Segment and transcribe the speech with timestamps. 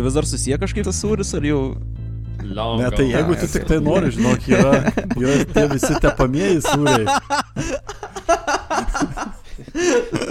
[0.00, 1.76] čia vis dar susiję kažkaip tas sūris, ar jau...
[2.40, 7.04] Long Ne, tai jeigu tu tik tai nori, žinok, yra, yra tie visi tepamieji sūriai.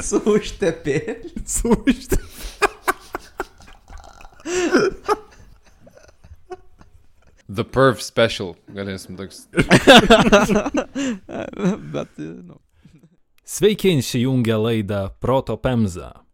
[0.03, 1.15] Su užtepė.
[1.45, 2.17] Sūšti.
[7.45, 8.55] The Perf Special.
[8.73, 9.47] Galėsim toks.
[11.93, 12.57] Bet, nu.
[13.45, 16.28] Sveiki, įsijungę laidą Proto Pemza.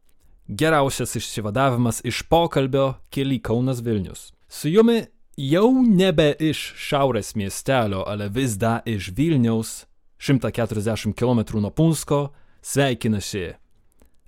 [0.47, 4.33] Geriausias išsivadavimas iš pokalbio keli Kaunas Vilnius.
[4.47, 5.05] Su jumi
[5.37, 9.85] jau nebe iš šiaurės miestelio, ale vis dar iš Vilniaus,
[10.19, 12.29] 140 km nuo Punsko,
[12.61, 13.53] sveikinasi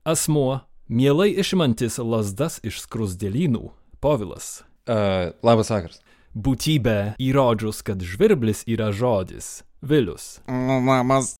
[0.03, 3.69] asmuo, mielai išimantis lasdas iš skrusdėlynų,
[4.01, 4.63] Povilas.
[4.87, 6.01] Uh, labas vakaras.
[6.33, 10.39] Būtybė įrodžius, kad žvirblis yra žodis Vilius.
[10.47, 11.35] Mamas.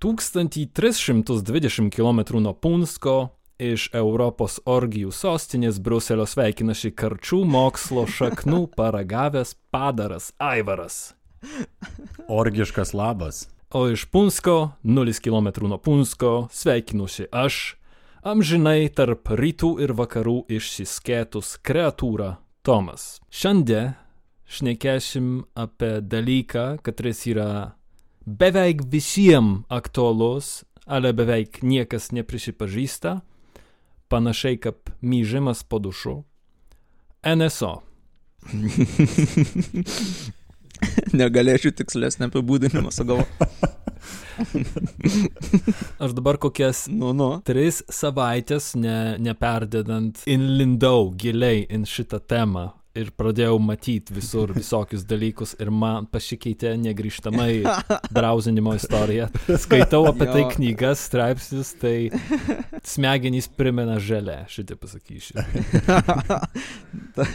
[0.00, 3.28] 1320 km nuo Punsko
[3.60, 11.12] iš Europos orgijų sostinės Bruselio sveikinasi karčių mokslo šaknų paragavęs padaras Aivaras.
[12.28, 13.48] Orgiškas labas.
[13.70, 17.76] O iš Punsko, 0 km nuo Punsko, sveikinusi aš,
[18.26, 23.20] amžinai tarp rytų ir vakarų išsiskėtus kreatūra Tomas.
[23.30, 23.94] Šiandien
[24.50, 27.76] šnekėsim apie dalyką, kuris yra
[28.26, 33.20] beveik visiems aktualus, ale beveik niekas neprisipažįsta,
[34.10, 36.20] panašiai kaip myžimas po dušu.
[37.24, 37.80] NSO.
[41.20, 43.48] Negalėčiau tikslesnį apibūdinimą sugalvoti.
[46.02, 47.42] Aš dabar kokias Nu, nu.
[47.44, 55.54] tris savaitės, ne, neperdedant, inlindau giliai in šitą temą ir pradėjau matyti visur visokius dalykus
[55.62, 57.62] ir man pasikeitė negrįžtamai
[58.16, 59.28] browsinimo istorija.
[59.50, 60.48] Skaitau apie tai Jo.
[60.56, 62.10] knygas, straipsnius, tai
[62.86, 65.38] smegenys primena želę, šitai pasakysiu.
[67.16, 67.28] tai,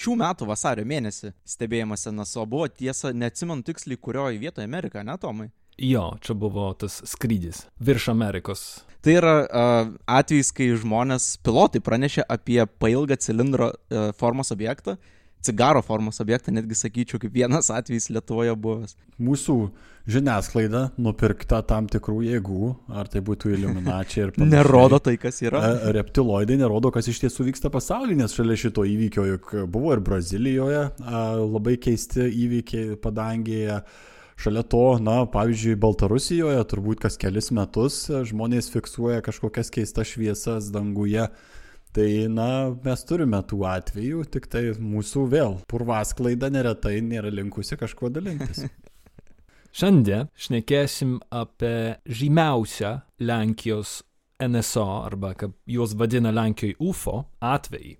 [0.00, 5.50] šių metų vasario mėnesį stebėjimas NSO buvo tiesa, neatsimenu tiksliai, kurioje vietoje Amerika, ne Tomai?
[5.80, 8.64] Jo, čia buvo tas skrydis virš Amerikos.
[9.00, 14.98] Tai yra uh, atvejs, kai žmonės, pilotai pranešė apie pailgą cilindro uh, formos objektą,
[15.40, 18.92] cigaro formos objektą, netgi sakyčiau, kaip vienas atvejis Lietuvoje buvęs.
[19.16, 19.56] Mūsų
[20.10, 24.52] žiniasklaida nupirkta tam tikrų jėgų, ar tai būtų iliuminačiai ir panašiai.
[24.52, 25.64] Nerodo tai, kas yra.
[25.64, 30.04] E, Reptiloidai nerodo, kas iš tiesų vyksta pasaulyje, nes šalia šito įvykio juk buvo ir
[30.04, 30.86] Brazilijoje
[31.40, 33.80] labai keisti įvykiai padangėje.
[34.40, 40.70] Šalia to, na, pavyzdžiui, Baltarusijoje turbūt kas kelis metus e, žmonės fiksuoja kažkokias keistas šviesas
[40.72, 41.26] danguje.
[41.92, 42.46] Tai, na,
[42.84, 48.64] mes turime tų atvejų, tik tai mūsų vėl purvasklaida neretai nėra linkusi kažkuo dalintis.
[49.76, 53.98] Šiandien šnekėsim apie žymiausią Lenkijos
[54.40, 57.98] NSO arba kaip juos vadina Lenkijoje UFO atvejį.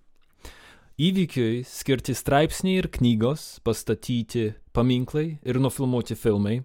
[1.01, 6.61] Įvykiui skirti straipsniai ir knygos, pastatyti paminklai ir nufilmuoti filmai.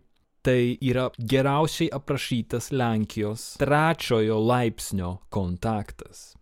[0.45, 6.35] Tai yra geriausiai aprašytas Lenkijos trečiojo laipsnio kontaktas.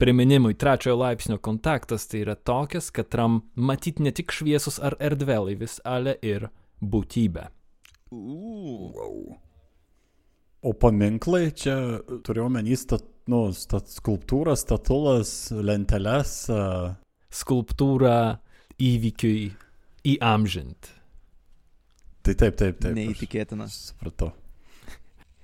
[0.00, 5.82] Priminimui, trečiojo laipsnio kontaktas tai yra tokias, kad ram matyti ne tik šviesus ar erdvėlaivis,
[5.84, 6.48] ale ir
[6.80, 7.50] būtybė.
[8.10, 9.36] Uh.
[10.64, 11.76] O paminklai čia
[12.24, 16.38] turiu omeny stat, nu, stat, skulptūras, statulas, lenteles.
[16.48, 16.94] a,
[17.34, 18.38] skulptūrą
[18.80, 19.52] įvykiui
[20.04, 20.92] įamžint.
[22.24, 22.94] Tai taip, taip, taip.
[22.96, 23.68] Neįtikėtina.
[23.72, 24.32] Supratau.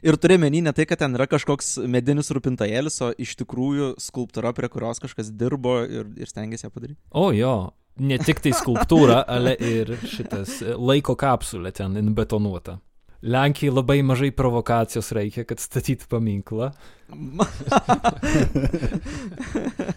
[0.00, 4.54] Ir turi menį ne tai, kad ten yra kažkoks medinis rūpintojėlis, o iš tikrųjų skulptūra,
[4.56, 6.96] prie kurios kažkas dirbo ir, ir stengiasi ją padaryti.
[7.12, 7.52] O jo,
[8.00, 12.78] ne tik tai skulptūra, ale ir šitas e, laiko kapsulė ten betonuota.
[13.20, 16.70] Lenkijai labai mažai provokacijos reikia, kad statytų paminklą.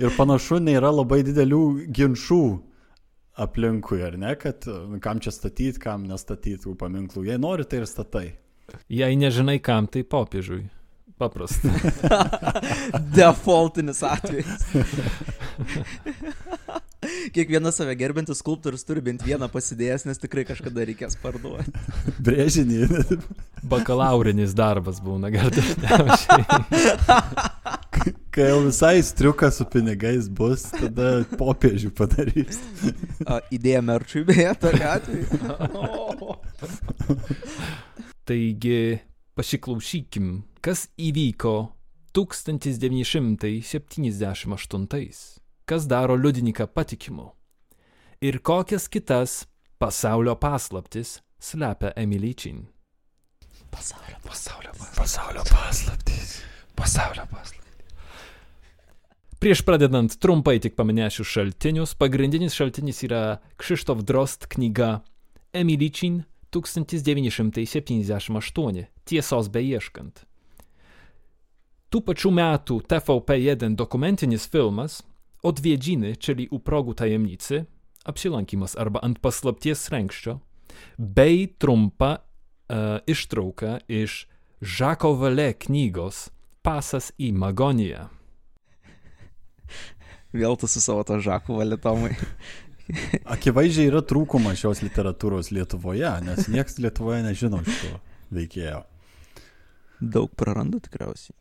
[0.03, 1.63] Ir panašu, nėra labai didelių
[1.95, 2.43] ginčių
[3.33, 7.27] aplinkui, ar ne, kad e, kam čia statyti, kam nestatyti tų paminklų.
[7.31, 8.27] Jei nori, tai ir statai.
[8.91, 10.63] Jei nežinai kam, tai popiežiui.
[11.19, 11.69] Paprasta.
[13.17, 14.65] Defaultinis atvejis.
[17.35, 21.71] Kiekvienas save gerbintis skulptorius turi bent vieną pasidėjęs, nes tikrai kažkada reikės parduoti.
[22.25, 22.87] Brėžinį.
[23.69, 26.43] Bakalaurinis darbas būna gal dažniausiai.
[28.33, 32.57] Kai jau visai striukas su pinigais bus, tada popiežių padarys.
[33.29, 35.29] A, Idėja merčiui beje, tokia atveju.
[38.27, 39.05] Taigi,
[39.37, 41.77] pasiklausykim, kas įvyko
[42.17, 43.61] 1978.
[45.69, 47.37] Kas daro liudininką patikimu?
[48.25, 49.45] Ir kokias kitas
[49.77, 52.65] pasaulio paslaptis slepia Emilyčin?
[53.69, 54.17] Pasaulio.
[54.25, 54.73] Pasaulio.
[54.97, 56.41] Pasaulio paslaptys.
[56.75, 57.62] Pasaulio paslaptis.
[59.43, 61.99] Prieš pradedant trumpai tik paminėsiu šaltinius.
[61.99, 65.03] Pagrindinis šaltinis yra Krzysztof Drost knyga
[65.51, 66.23] Emilyčin
[66.55, 70.23] 1978 Tiesos beieškant.
[71.91, 75.03] Tų pačių metų TVP1 dokumentinis filmas
[75.43, 77.67] Odwiedziny, czyli u progu tajemnicy,
[78.07, 80.39] apsilankimas arba ant paslapties renkščio,
[80.95, 84.23] bei trumpa uh, ištrauka iš
[84.63, 86.31] Žako Vale knygos
[86.63, 88.22] Pasas į Magoniją.
[90.33, 92.15] Vėl tu su savo to žaku valitomai.
[93.35, 97.99] Akivaizdžiai yra trūkumas šios literatūros Lietuvoje, nes niekas Lietuvoje nežino šito
[98.33, 98.81] veikėjo.
[100.01, 101.37] Daug prarandu tikriausiai.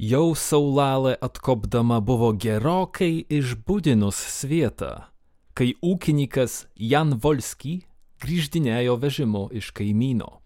[0.00, 5.10] Jau saulalė atkopdama buvo gerokai išbudinus svietą,
[5.52, 7.82] kai ūkininkas Jan Volski
[8.24, 10.38] grįždinėjo vežimu iš kaimyno.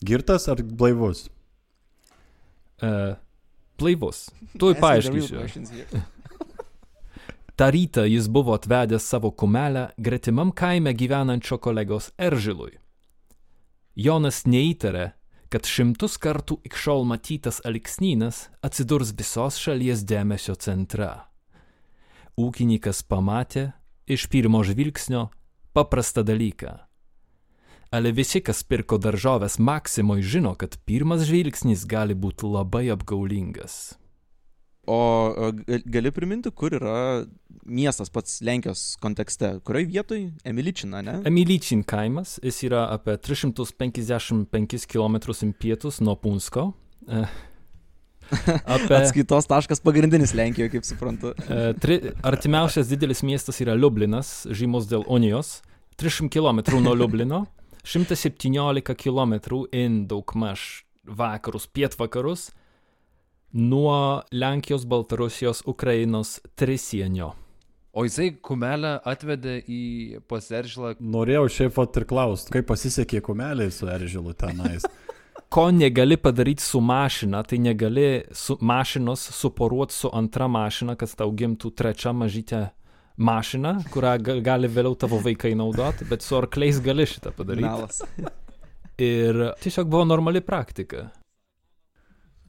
[0.00, 1.26] Girtas ar blaivus?
[2.80, 3.18] Uh,
[3.80, 4.28] blaivus.
[4.60, 5.44] Tuoj paaiškinsiu.
[7.58, 12.78] Ta rytą jis buvo atvedęs savo kumelę gretimam kaime gyvenančio kolegos Eržilui.
[13.96, 15.10] Jonas neįtarė,
[15.52, 21.10] kad šimtus kartų ikšol matytas aliksnynas atsidurs visos šalies dėmesio centre.
[22.40, 23.72] Ūkininkas pamatė
[24.08, 25.28] iš pirmo žvilgsnio
[25.76, 26.78] paprastą dalyką.
[27.90, 33.96] Ale visi, kas pirko daržovės Maksimoj, žino, kad pirmas žvilgsnis gali būti labai apgaulingas.
[34.86, 37.26] O o, gal- gali priminti, kur yra
[37.66, 39.56] miestas pats Lenkijos kontekste?
[39.66, 40.30] Kurioje vietoje?
[40.46, 41.18] Emiličina, ne?
[41.26, 45.18] Emilyčin kaimas, jis yra apie 355 km
[45.50, 46.70] į pietus nuo Punsko.
[47.10, 47.24] E,
[48.76, 51.34] Apie Atskaitos taškas pagrindinis Lenkijoje, kaip suprantu.
[51.50, 55.58] e, tri, artimiausias didelis miestas yra Liublinas, žymus dėl Unijos,
[55.98, 57.44] 300 km nuo Liublino,
[57.84, 59.34] 117 km
[59.72, 62.50] in daugmaž vakarus, pietvakarus
[63.52, 67.32] nuo Lenkijos, Baltarusijos, Ukrainos trisienio.
[67.92, 69.82] O jisai kumelę atvedė į
[70.30, 70.94] paseržylą.
[71.02, 74.86] Norėjau šiaip pat ir klausti, kaip pasisekė kumeliai su Eržilu tenais.
[75.50, 81.32] ko negali padaryti su mašina, tai negali su mašinos suporuoti su antra mašina, kad tau
[81.34, 82.68] gimtų trečia mažytė
[83.20, 87.68] mašina, kurią ga- gali vėliau tavo vaikai naudoti, bet su arkliais gali šitą padaryti.
[87.68, 88.02] Melas.
[89.00, 91.06] Ir tiesiog buvo normali praktika.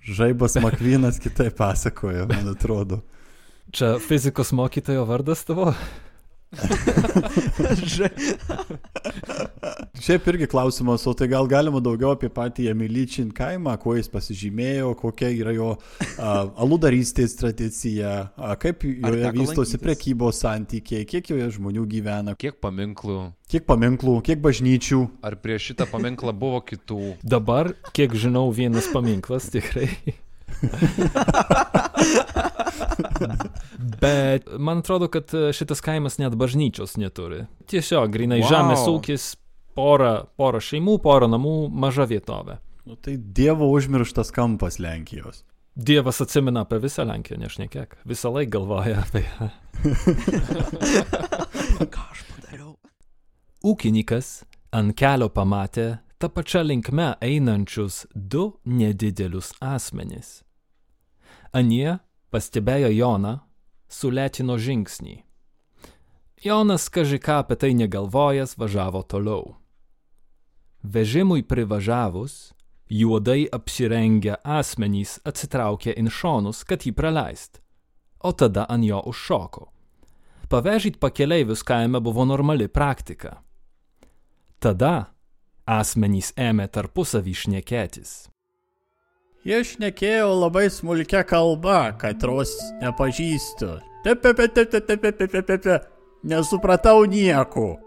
[0.01, 3.01] Žaibas Makvinas kitaip pasakojo, man atrodo.
[3.71, 5.69] Čia fizikos mokytojo vardas tavo?
[10.01, 14.89] Šiaip irgi klausimas, o tai gal galima daugiau apie patį Emilyčin kaimą, kuo jis pasižymėjo,
[15.00, 15.69] kokia yra jo
[16.18, 16.33] a,
[16.65, 19.83] aludarystės tradicija, a, kaip joje vystosi lankytis?
[19.86, 23.19] prekybos santykiai, kiek joje žmonių gyvena, Kiek paminklų?
[23.51, 25.00] kiek paminklų, kiek bažnyčių.
[25.27, 27.15] Ar prieš šitą paminklą buvo kitų?
[27.24, 29.89] Dabar, kiek žinau, vienas paminklas tikrai.
[34.01, 37.44] Bet man atrodo, kad e, šitas kaimas net bažnyčios neturi.
[37.69, 38.50] Tiesiog grinai Wow.
[38.50, 39.25] žemės ūkis,
[39.77, 42.57] pora, pora šeimų, pora namų, maža vietovė.
[42.89, 45.43] Nu, tai Dievo užmirštas kampas Lenkijos.
[45.77, 47.93] Dievas atsimena apie visą Lenkiją, nešnekėk.
[48.10, 49.50] Visą laiką galvoja apie ją.
[51.93, 52.74] Ką aš padariau?
[53.63, 54.41] Ūkininkas
[54.75, 55.86] ant kelio pamatė
[56.22, 60.41] tą pačią linkmę einančius du nedidelius asmenys.
[61.53, 62.00] Anie
[62.31, 63.39] pastebėjo Joną,
[63.91, 65.21] sulėtino žingsnį.
[66.41, 69.57] Jonas kažką apie tai negalvojęs važiavo toliau.
[70.81, 72.53] Vežimui privažiavus,
[72.89, 77.62] juodai apsirengę asmenys atsitraukė in šonus, kad jį praleist,
[78.25, 79.67] o tada ant jo užšoko.
[80.50, 83.38] Pavežyti pakeleivius kaime buvo normali praktika.
[84.60, 85.13] Tada
[85.65, 88.12] asmenys ėmė tarpusavį šnekėtis.
[89.41, 93.79] Jie šnekėjo labai smulkia kalba, katros nepažįstu.
[94.05, 95.79] Tepepetepetepetepetepe.
[96.29, 97.79] Nesupratau nieko.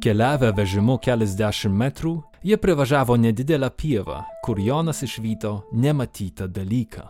[0.00, 7.04] Keliavę vežimu keliasdešimt metrų, jie privažiavo nedidelę pievą, kur Jonas išvyto nematytą dalyką.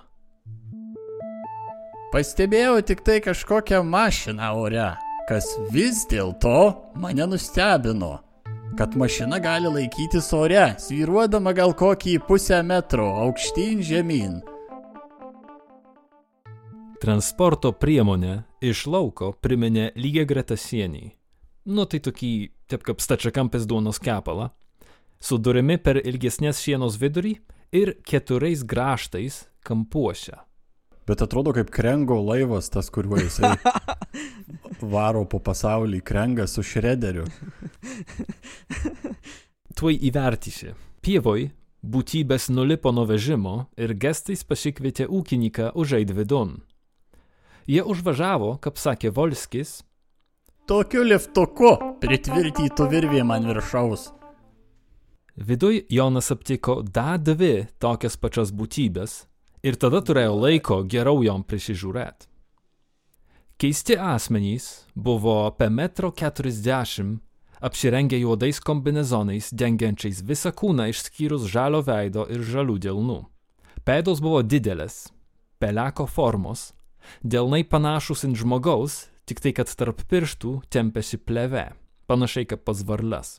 [2.13, 4.91] Pastebėjau tik tai kažkokią mašiną ore,
[5.31, 6.59] kas vis dėlto
[6.99, 8.19] mane nustebino.
[8.79, 14.39] Kad mašina gali laikytis ore, sviruodama gal kokį pusę metro aukštyn žemyn.
[17.03, 21.11] Transporto priemonė iš lauko priminė lygiai greta sienį.
[21.69, 22.33] Nu tai tokį,
[22.73, 24.49] taip kaip stačiakampės duonos kepalą,
[25.21, 27.35] su durimi per ilgesnės sienos vidurį
[27.77, 30.39] ir keturiais graštais kampuose.
[31.07, 33.53] Bet atrodo kaip Krengo laivas, tas, kuriuo jisai
[34.83, 37.25] varo po pasaulį, Krengas su Šrederiu.
[39.83, 40.75] tuoj įvertysi.
[41.03, 41.49] Pievoj
[41.83, 46.61] būtybės nulipo nuo vežimo ir gestais pasikvietė ūkininką užeiti vidun.
[47.67, 49.81] Jie užvažiavo, kaip sakė Volskis,
[50.71, 54.13] Tokiu liftuku pritvirtytų virvėm ant viršaus.
[55.35, 59.25] Viduj Jonas aptiko dar dvi tokias pačias būtybės
[59.67, 62.32] ir tada turėjo laiko geriau jom prisižiūrėti.
[63.61, 67.21] Keisti asmenys buvo apie metro keturiasdešimt,
[67.63, 73.21] apsirengę juodais kombinezonais, dengiančiais visą kūną išskyrus žalio veido ir žalių delnų.
[73.87, 75.13] Pėdos buvo didelės,
[75.63, 76.73] peleko formos,
[77.23, 81.69] delnai panašus ant žmogaus, tik tai kad tarp pirštų tempėsi pleve,
[82.11, 83.39] panašiai kaip pas varles.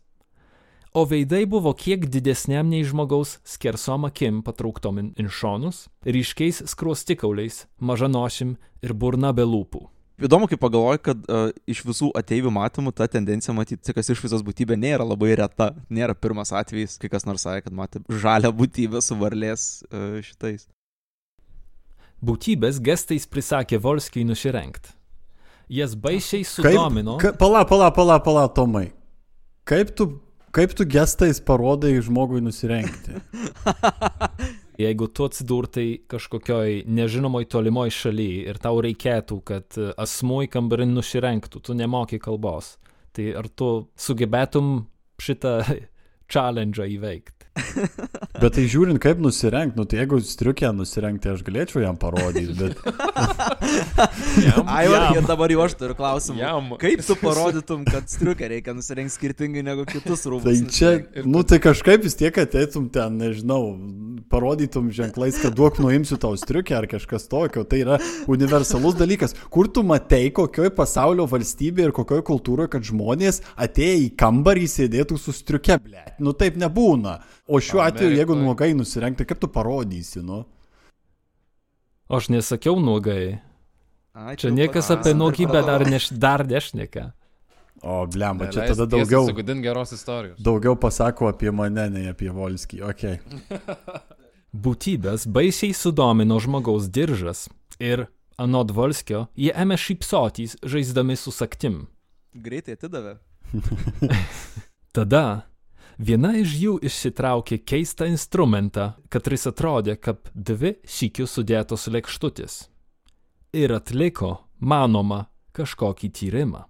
[0.93, 8.55] O veidai buvo kiek didesniam nei žmogaus skersom akim patrauktom in šonus, ryškiais skruostikauliais, mažanošim
[8.85, 9.89] ir burna be lūpų.
[10.21, 14.43] Įdomu, kai pagalvoju, kad uh, iš visų ateivių matymų ta tendencija matyti, kas iš visos
[14.45, 15.71] būtybė nėra labai reta.
[15.89, 20.67] Nėra pirmas atvejis, kai kas nors sakė, kad matė žalią būtybę su varlės uh, šitais.
[22.23, 24.93] Būtybės gestais prisakė Volskiai nusirengt.
[25.73, 27.17] Jas baisiai sudomino.
[27.17, 28.91] Ka, pala, pala, pala, pala, Tomai.
[29.65, 30.11] Kaip tu,
[30.53, 33.17] kaip tu gestais parodai žmogui nusirengti?
[34.79, 40.87] Jeigu tu atsidurtai kažkokioj nežinomoj tolimoj šaly ir tau reikėtų, kad e, asmuo į kambarį
[40.89, 42.77] nusirengtų, tu nemoki kalbos,
[43.13, 44.75] tai ar tu sugebėtum
[45.21, 45.59] šitą
[46.33, 47.51] challenge įveikti?
[48.33, 52.79] Bet tai žiūrint, kaip nusirengti, nu tai jeigu striukę nusirengti, aš galėčiau jam parodyti, bet
[54.65, 56.39] Ai, va, ir dabar jau aš turiu klausimą.
[56.41, 56.71] Jam.
[56.81, 60.49] Kaip tu parodytum, kad striukę reikia nusirengti skirtingai negu kitus rūbus?
[60.49, 63.61] tai čia, nu tai kažkaip vis tiek ateitum ten, nežinau,
[64.33, 67.65] parodytum ženklais, kad duok nuimsiu tau striukę ar kažkas tokio.
[67.69, 67.99] Tai yra
[68.31, 69.37] universalus dalykas.
[69.53, 75.19] Kur tu matei, kokioj pasaulio valstybėje ir kokioj kultūroje, kad žmonės atėję į kambarį sėdėtų
[75.21, 76.03] su striuke, ble.
[76.23, 77.19] Nu taip nebūna.
[77.43, 80.43] O šiuo atveju, jeigu Amerikoj- nuogai nusirengti, kaip tu parodysi, nu?
[82.09, 83.39] O aš nesakiau nuogai.
[84.13, 87.11] Ai, Čia niekas apie nuogybę dar, neš, dar nešneka.
[87.83, 90.37] O, blemba, čia tada daugiau, Sugadin geros istorijos.
[90.39, 92.79] daugiau pasako apie mane, nei apie Volskį.
[92.93, 93.17] Okay.
[94.65, 97.47] Būtybės baisiai sudomino žmogaus diržas
[97.81, 98.05] ir,
[98.37, 101.87] anot Volskio, jie ėmė šypsotys, žaisdami su saktim.
[102.37, 103.17] Greitai atidavė.
[104.95, 105.43] Tada
[105.97, 112.59] viena iš jų išsitraukė keistą instrumentą, kuris atrodė kaip dvi sykių sudėtos lėkštutės.
[113.53, 116.63] Ir atliko, manoma, kažkokį tyrimą.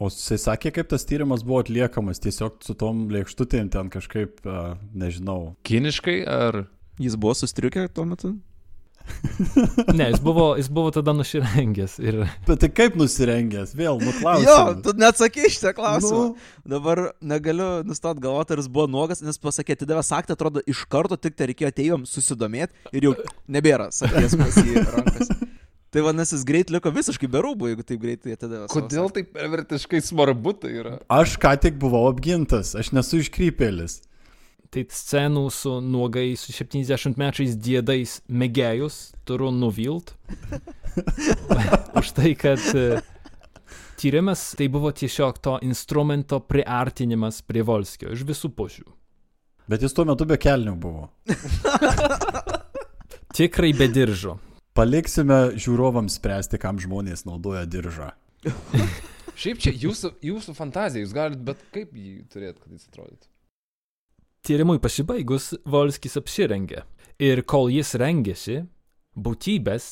[0.00, 4.40] O jisai sakė, kaip tas tyrimas buvo atliekamas, tiesiog su tom lėkštutėm ten kažkaip,
[4.96, 5.56] nežinau.
[5.68, 6.64] Kiniškai ar...
[7.00, 8.34] Jis buvo sustriukę tuo metu?
[9.98, 14.14] Ne, jis buvo, jis buvo tada nusirengęs ir Bet tai kaip nusirengęs, vėl, nu
[14.44, 16.22] Jo, tu neatsakai šitą klausimą.
[16.30, 16.50] Nu.
[16.70, 21.18] Dabar negaliu nustot galvoti, ar jis buvo nuogas, nes pasakė, atidavė saktą, atrodo, iš karto
[21.20, 23.14] tik tai reikėjo atėjom susidomėti ir jau
[23.50, 25.32] nebėra sakės pas jį rankas.
[25.90, 28.68] Tai vadinasi, jis greit liko visiškai be rūbų, jeigu taip greitai atidavė.
[28.70, 30.92] Kodėl tai pervertiškai svarbu tai yra?
[31.10, 33.96] Aš ką tik buvau apgintas, aš nesu iškrypėlis.
[34.70, 40.14] Tai scenų su nuogai su 70 mečiais diedais mėgėjus turiu nuvilt.
[41.98, 43.00] Už tai, kad e,
[43.98, 48.86] tyrimas tai buvo tiesiog to instrumento priartinimas prie Volskio iš visų pusių.
[49.70, 51.10] Bet jis tuo metu be kelnių buvo.
[53.36, 54.38] Tikrai be diržo.
[54.74, 58.12] Paliksime žiūrovams spręsti, kam žmonės naudoja diržą.
[59.40, 63.30] Šiaip čia jūsų, jūsų fantazija, jūs galite bet kaip jį turėti, kad jis atrodytų.
[64.40, 66.86] Tyrimui pasibaigus Volskis apsirengė
[67.20, 68.62] ir kol jis rengėsi,
[69.12, 69.88] būtybės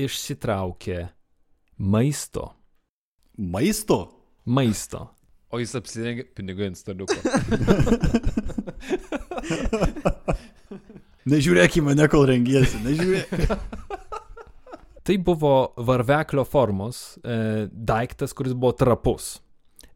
[0.00, 1.02] išsitraukė
[1.76, 2.46] maisto.
[3.36, 3.98] Maisto?
[4.48, 5.02] Maisto.
[5.52, 7.12] O jis apsirengė pinigai ant staliuko.
[11.30, 13.28] Nežiūrėk į mane, kol rengiesi, nežiūrėk.
[15.04, 19.40] Tai buvo varveklio formos e, daiktas, kuris buvo trapus.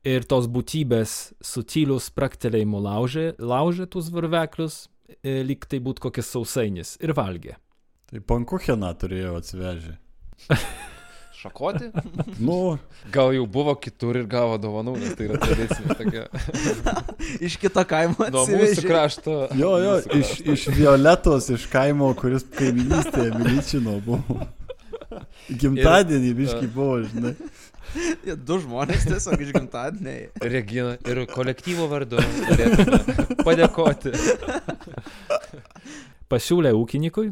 [0.05, 4.83] Ir tos būtybės su tyliu spraktelėjimu laužė, laužė tuos varveklius,
[5.23, 7.57] e, lyg tai būtų kokias sausainis ir valgė.
[8.13, 9.95] Tai pankucheną turėjo atsivežę.
[11.45, 11.91] Šakoti?
[12.39, 12.79] Nu,
[13.13, 16.23] Gal jau buvo kitur ir gavo dovanų, nes tai yra tradicinė tokia.
[17.49, 18.29] Iš kito kaimo.
[18.33, 18.71] Nuo atsivežė.
[18.71, 19.35] mūsų krašto.
[19.61, 24.41] jo, jo, iš, iš Violetos, iš kaimo, kuris kaiminystėje Miličino buvo.
[25.63, 27.35] Gimtadienį biški buvo, žinai.
[28.27, 30.29] Jie Du žmonės tiesiog iš gimtadieniai.
[30.43, 32.21] Regina ir kolektyvo vardu
[33.47, 34.15] padėkoti.
[36.33, 37.29] Pasiūlė ūkininkui,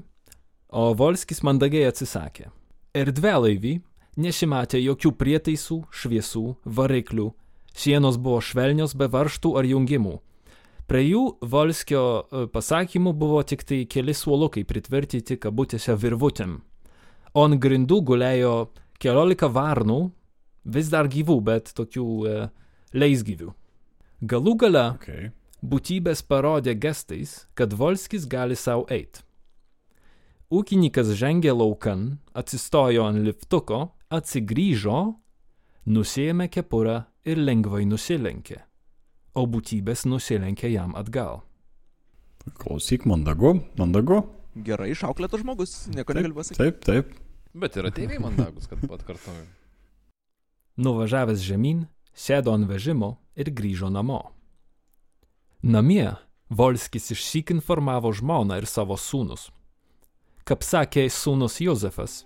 [0.71, 2.51] o Volskis mandagiai atsisakė.
[2.95, 3.79] Erdvėlaivį
[4.21, 6.45] nesimatė jokių prietaisų, šviesų,
[6.79, 7.31] variklių,
[7.75, 10.19] sienos buvo švelnios be varštų ar jungimų.
[10.91, 16.59] Prie jų Volskio e, pasakymų buvo tik tai keli suolukai pritvirtyti kabutėse virvutėm.
[17.33, 18.55] Ant grindų gulėjo
[19.01, 20.11] keliolika varnų,
[20.65, 22.35] vis dar gyvų, bet tokių e,
[22.93, 23.53] leisgyvių.
[24.23, 25.31] Galų gale Okay.
[25.65, 29.25] būtybės parodė gestais, kad Volskis gali savo eiti.
[30.53, 35.15] Ūkininkas žengė laukan, atsistojo ant liftuko, atsigrįžo,
[35.89, 38.61] nusėmė kepurą ir lengvai nusilenkė,
[39.35, 41.41] o būtybės nusilenkė jam atgal.
[42.61, 44.21] Klausyk, mandagu, mandagu.
[44.53, 46.61] Gerai išauklėtas žmogus, nieko negaliu pasakyti.
[46.61, 47.15] Taip, taip.
[47.57, 49.47] Bet yra tėvai mandagus, kad atkartoju.
[50.83, 54.21] Nuvažiavęs žemyn, sėdo ant vežimo ir grįžo namo.
[55.63, 56.11] Namie
[56.53, 59.49] Volskis išsyk informavo žmoną ir savo sūnus.
[60.45, 62.23] Kaip sakė sūnus Jozefas,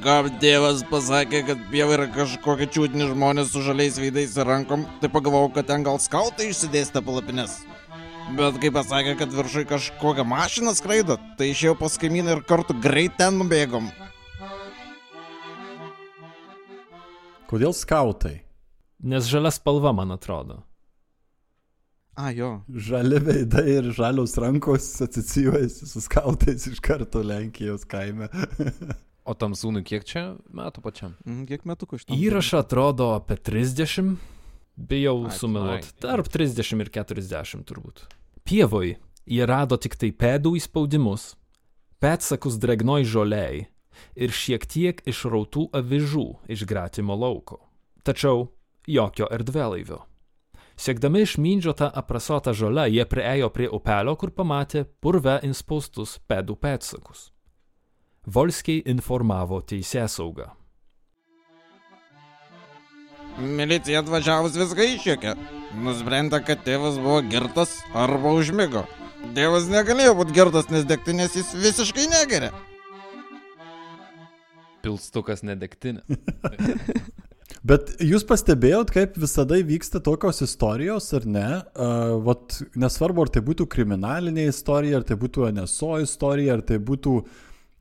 [0.00, 5.10] Gal tėvas pasakė, kad pieva yra kažkokie čiūtini žmonės su žaliais veidais ir rankom, tai
[5.12, 7.58] pagalvojau, kad ten gal skautai išsidėstė palapines.
[8.36, 13.18] Bet kai pasakė, kad viršui kažkokią mašiną skraido, tai išėjau pas kaimyną ir kartu greit
[13.18, 13.90] ten nubėgom.
[17.50, 18.38] Kodėl skautai?
[19.02, 20.60] nes žalia spalva man atrodo.
[22.14, 22.60] A, jo.
[22.70, 28.28] Žali veidai ir žalios rankos asocijuojasi su skautais iš karto Lenkijos kaime.
[29.26, 30.22] O tam sūnui kiek čia
[30.54, 31.16] metų pačiam?
[31.26, 32.14] Mhm, Kiek metų kažkas?
[32.14, 34.14] Įrašą atrodo apie 30,
[34.76, 35.80] bijau ai.
[36.00, 38.06] tarp 30 ir 40 turbūt.
[38.44, 41.34] Pievoj jie rado tik tai pėdų įspaudimus,
[42.02, 43.66] pėtsakus dregnoj žoliai
[44.16, 47.60] ir šiek tiek išrautų avižų iš gratimo lauko.
[48.02, 48.48] Tačiau
[48.88, 50.02] jokio erdvėlaivio.
[50.82, 57.28] Siekdami išmindžiotą aprasotą žolę, jie priejo prie upelio, kur pamatė purve inspaustus pėdų pėtsakus.
[58.26, 60.48] Volskiai informavo teisėsaugą.
[63.40, 65.36] Milicija atvažiavus viską išjokė.
[65.82, 68.84] Nusprendė, kad tėvas buvo girtas arba užmigo.
[69.36, 72.52] Tėvas negalėjo būti girtas, nes degtinės jis visiškai negeria.
[74.82, 76.02] Pilstukas nedegtinė.
[77.62, 81.46] Bet jūs pastebėjot, kaip visada vyksta tokios istorijos, ar ne?
[81.78, 86.80] Uh, vat, nesvarbu, ar tai būtų kriminalinė istorija, ar tai būtų NSO istorija, ar tai
[86.82, 87.20] būtų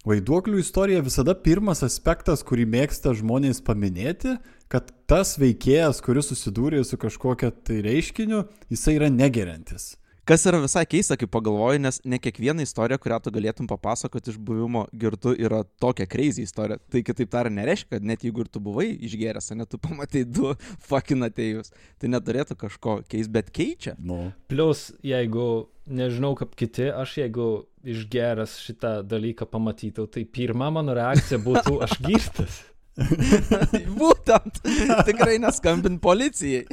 [0.06, 4.38] vaiduoklių istorija, visada pirmas aspektas, kurį mėgsta žmonės paminėti,
[4.72, 9.96] kad tas veikėjas, kuris susidūrė su kažkokia tai reiškiniu, jisai yra negeriantis.
[10.32, 14.38] Kas yra visai keista, kai pagalvoji, nes ne kiekviena istorija, kurią tu galėtum papasakoti iš
[14.38, 16.78] buvimo girtu, yra tokia crazy istorija.
[16.94, 20.54] Tai kitaip tariant, nereiškia, kad net jeigu ir tu buvai išgeręs, ne tu pamatai du
[20.88, 23.98] fucking atėjus, tai neturėtų kažko keisti, bet keičia.
[23.98, 25.50] Nu, Plus, jeigu,
[25.90, 27.50] nežinau kaip kiti, aš jeigu
[27.82, 32.62] išgeręs šitą dalyką pamatyčiau, tai pirma mano reakcija būtų aš girtas.
[34.02, 34.62] Būtent,
[35.08, 36.66] tikrai neskambint policijai.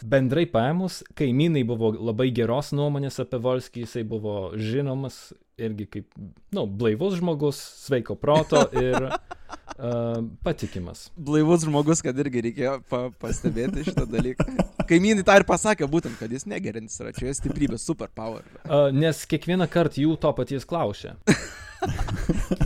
[0.00, 5.26] Bendrai paėmus, kaimynai buvo labai geros nuomonės apie Volskį, jisai buvo žinomas
[5.60, 11.08] irgi kaip, na, nu, blaivus žmogus, sveiko proto ir uh, patikimas.
[11.16, 14.46] Blaivus žmogus, kad irgi reikėjo pa pastebėti šitą dalyką.
[14.88, 18.46] Kaimynai tą ir pasakė būtent, kad jis negerintis yra, čia jo stiprybė, superpower.
[18.64, 21.16] Uh, nes kiekvieną kartą jų to paties klausė.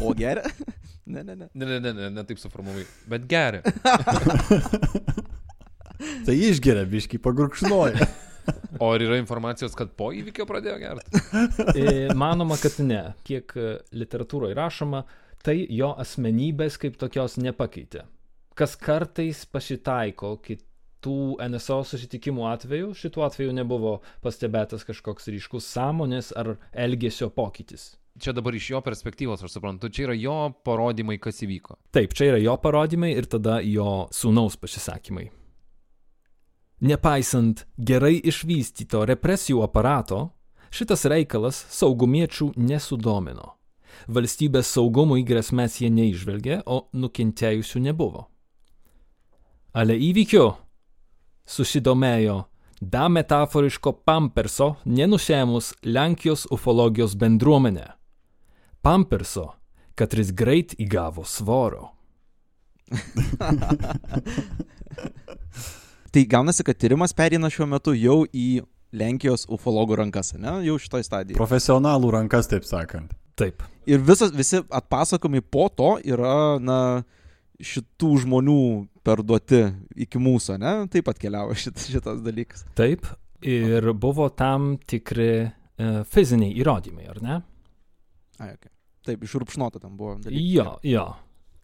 [0.02, 0.48] O geria?
[1.06, 1.48] Ne, ne, ne.
[1.54, 2.84] Ne, ne, ne, ne, ne taip suformavai.
[3.10, 3.60] Bet geria.
[6.26, 8.12] tai išgeria biški pagurkšnoja.
[8.78, 11.20] O ar yra informacijos, kad po įvykio pradėjo gerti?
[11.80, 13.00] E, Manoma, kad ne.
[13.24, 15.04] Kiek e, literatūroje rašoma,
[15.44, 18.04] tai jo asmenybės kaip tokios nepakeitė.
[18.58, 21.16] Kas kartais pasitaiko kitų
[21.48, 27.94] NSO susitikimų atveju, šituo atveju nebuvo pastebėtas kažkoks ryškus sąmonės ar elgesio pokytis.
[28.20, 31.80] Čia dabar iš jo perspektyvos, aš suprantu, čia yra jo parodymai, kas įvyko.
[31.94, 35.26] Taip, čia yra jo parodymai ir tada jo sūnaus pasisakymai.
[36.84, 40.28] Nepaisant gerai išvystyto represijų aparato,
[40.74, 43.54] šitas reikalas saugumiečių nesudomino.
[44.10, 48.26] Valstybės saugumui grėsmės jie neižvelgė, o nukentėjusių nebuvo.
[49.74, 50.52] Ale įvykiu
[51.50, 52.44] susidomėjo
[52.80, 57.94] da metaforiško pamperso nenusėmus Lenkijos ufologijos bendruomenė.
[58.84, 59.46] Pamperso,
[59.96, 61.88] katris greit įgavo svoro.
[66.14, 68.62] Tai gaunasi, kad tyrimas perina šiuo metu jau į
[68.94, 70.52] Lenkijos ufologų rankas, ne?
[70.68, 71.38] Jau šitoj stadijoje.
[71.40, 73.10] Profesionalų rankas, taip sakant.
[73.40, 73.64] Taip.
[73.90, 77.02] Ir visas, visi atpasakomi po to yra, na,
[77.64, 78.60] šitų žmonių
[79.06, 79.64] perduoti
[80.06, 80.74] iki mūsų, ne?
[80.92, 82.68] Taip atkeliavo šitas, šitas dalykas.
[82.78, 83.08] Taip,
[83.42, 85.50] ir buvo tam tikri e,
[86.14, 87.40] fiziniai įrodymai, ar ne?
[88.38, 88.73] Ai, okay.
[89.04, 90.14] Taip, išrūpšnota tam buvo.
[90.24, 90.44] dalykai.
[90.54, 91.06] Jo, jo.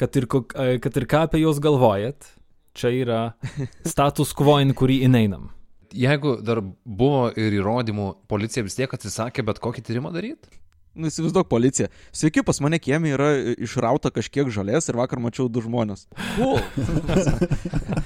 [0.01, 2.29] Kad ir, kok- e, kad ir ką apie juos galvojat,
[2.77, 3.21] čia yra
[3.93, 5.51] status quo, in kurį įeinam.
[5.93, 10.53] jeigu dar buvo ir įrodymų, policija vis tiek atsisakė bet kokį tyrimą daryti?
[10.95, 11.87] Nu, įsivaizduok policiją.
[12.13, 13.29] Sveiki, pas mane kiemė yra
[13.63, 16.09] išrauta kažkiek žolės ir vakar mačiau du žmonės.
[16.35, 16.59] Cool.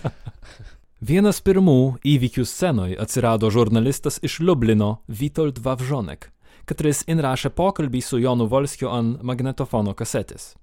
[1.05, 1.75] Vienas pirmų
[2.09, 6.31] įvykių scenoje atsirado žurnalistas iš Liublino Witold Wawrzonek,
[6.69, 10.55] kuris įrašė pokalbį su Jonu Volskiu ant magnetofono kasetės.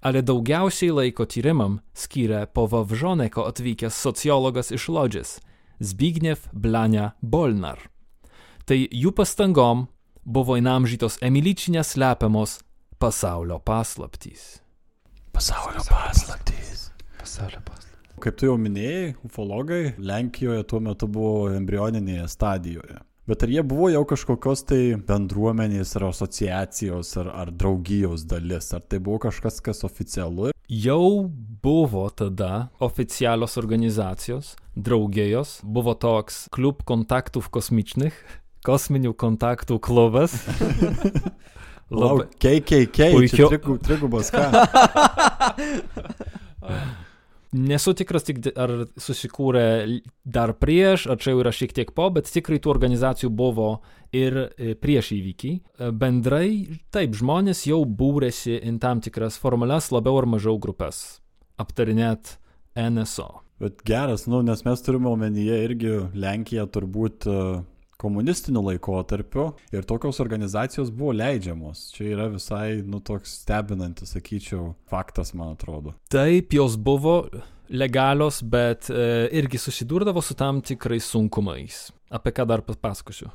[0.00, 5.38] Ale daugiausiai laiko tyrimam skyrė po Wawrzoneko atvykęs sociologas iš Lodžės
[5.80, 7.80] Zbigniew Blania Bolnar.
[8.66, 9.86] Tai jų pastangom
[10.24, 12.58] buvo įnamžytos Emilyčinės slepiamos
[12.98, 14.60] pasaulio paslaptys.
[15.32, 16.90] Pasaulio paslaptys.
[17.20, 17.92] Pasaulio paslaptis.
[18.16, 22.96] Kaip tu jau minėjai, ufologai Lenkijoje tuo metu buvo embrioninėje stadijoje.
[23.26, 28.68] Bet ar jie buvo jau kažkokios tai bendruomenės ar asociacijos ar, ar draugijos dalis?
[28.76, 30.52] Ar tai buvo kažkas, kas oficialu?
[30.70, 31.26] Jau
[31.62, 38.14] buvo tada oficjalios organizacijos, draugijos, buvo toks klub kontaktów kosmicznych,
[38.68, 40.38] kosminių kontaktų klubas.
[41.90, 44.46] Labai, KKK, Puikio- trigubas ką?
[47.56, 49.66] nesu tikras tik ar susikūrė
[50.24, 53.70] dar prieš, ar čia jau yra šiek tiek po, bet tikrai tų organizacijų buvo
[54.16, 55.52] ir e, prieš įvykį.
[55.56, 56.50] E, Bendrai,
[56.94, 61.20] taip, žmonės jau būrėsi į tam tikras formalias labiau ar mažiau grupės.
[61.60, 62.36] Aptarinėt
[62.76, 63.30] NSO.
[63.62, 67.38] Bet geras, nu, nes mes turime omenyje irgi Lenkiją turbūt e,
[67.96, 71.90] komunistiniu laikotarpiu ir tokios organizacijos buvo leidžiamos.
[71.94, 75.94] Čia yra visai, nu, toks stebinantis, sakyčiau, faktas, man atrodo.
[76.12, 77.22] Taip, jos buvo
[77.68, 81.86] legalios, bet e, irgi susidurdavo su tam tikrais sunkumais.
[82.10, 83.32] Apie ką dar papasakosiu.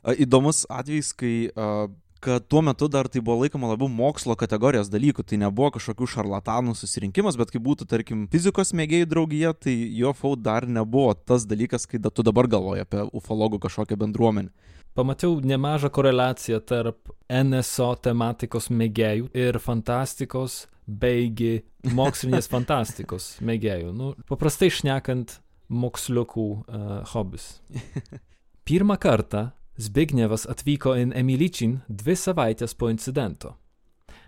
[0.00, 1.88] A, Įdomus atvejis, kai a,
[2.20, 6.74] kad tuo metu dar tai buvo laikoma labiau mokslo kategorijos dalykų, tai nebuvo kažkokių šarlatanų
[6.76, 12.00] susirinkimas, bet kai būtų, tarkim, fizikos mėgėjų draugija, tai UFO dar nebuvo tas dalykas, kai
[12.02, 14.52] da, tu dabar galvoji apie ufologų kažkokią bendruomenę.
[14.94, 21.60] Pamačiau nemažą koreliaciją tarp NSO tematikos mėgėjų ir fantastikos beigi
[21.96, 23.94] mokslinės fantastikos mėgėjų.
[23.96, 25.38] Nu, paprastai šnekant,
[25.70, 27.60] moksliukų uh, hobis.
[28.68, 29.48] Pirmą kartą
[29.80, 33.54] Zbignevas atvyko į Emilyčin dvi savaitės po incidento.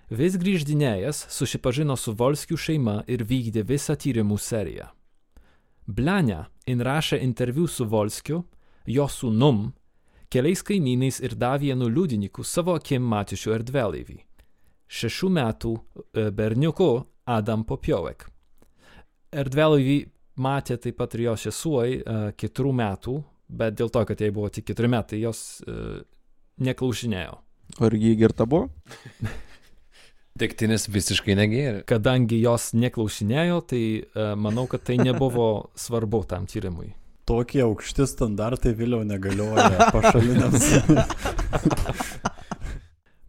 [0.09, 4.87] Vis grįždinėjęs susipažino su Volskių šeima ir vykdė visą tyrimų seriją.
[5.87, 8.43] Blania įrašė interviu su Volskiu,
[8.87, 9.73] jo sūnum,
[10.33, 14.19] keliais kaimynais ir dar vienu liudininku savo akim matyšiu erdvėlaivį-
[14.99, 16.91] šešių metų e, berniuku
[17.27, 18.25] Adam Popiołek.
[19.33, 19.99] Erdvėlaivį
[20.37, 24.51] matė taip pat ir jo sesuoj e, keturių metų, bet dėl to, kad jai buvo
[24.53, 26.03] tik keturi metai, jos e,
[26.65, 27.39] neklausinėjo.
[27.83, 28.71] Ar jį girta buvo?
[30.41, 31.83] Degtinės visiškai negėrė.
[31.89, 35.49] Kadangi jos neklausinėjo, tai e, manau, kad tai nebuvo
[35.85, 36.95] svarbu tam tyrimui.
[37.29, 40.65] Tokie aukšti standartai vėliau negalioja pašaliniams.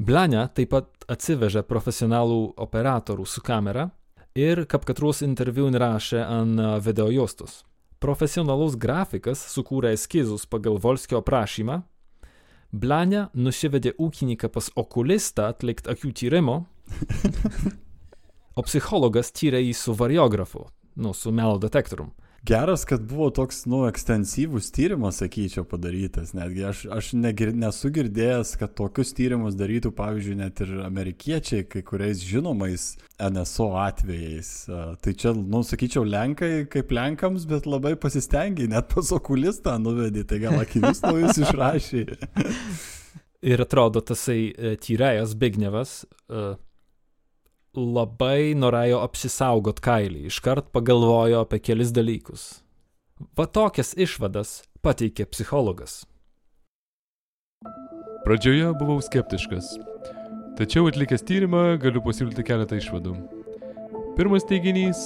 [0.04, 3.90] Blania taip pat atsivežė profesionalų operatorių su kamera
[4.36, 7.62] ir kaip katros interviu rašė ant e, video juostos.
[8.04, 11.78] Profesionalus grafikas sukūrė eskizus pagal Volskio aprašymą.
[12.74, 16.56] Blania nusivedė ūkininką pas okulistą atlikti akių tyrimo,
[18.60, 20.66] o psichologas tyrė jį su variografu,
[21.00, 22.12] nu, su melo detektorium.
[22.46, 26.34] Geras, kad buvo toks, nu, ekstensyvus tyrimas, sakyčiau, padarytas.
[26.36, 31.80] Netgi aš, aš negir, nesu girdėjęs, kad tokius tyrimus darytų, pavyzdžiui, net ir amerikiečiai, kai
[31.88, 32.90] kuriais žinomais
[33.24, 34.50] NSO atvejais.
[34.68, 40.42] Tai čia, nu, sakyčiau, Lenkai kaip Lenkams, bet labai pasistengiai, net pas okulistą nuvedė, tai
[40.44, 42.04] gal akinius naujus išrašė.
[43.54, 46.44] Ir atrodo, tasai e, tyrėjas Bignevas e,
[47.78, 52.64] labai norėjo apsisaugot kailį, iškart pagalvojo apie kelis dalykus.
[53.38, 56.04] Va tokias išvadas pateikė psichologas.
[58.24, 59.74] Pradžioje buvau skeptiškas,
[60.60, 63.16] tačiau atlikęs tyrimą galiu pasiūlyti keletą išvadų.
[64.14, 65.00] Pirmas teiginys,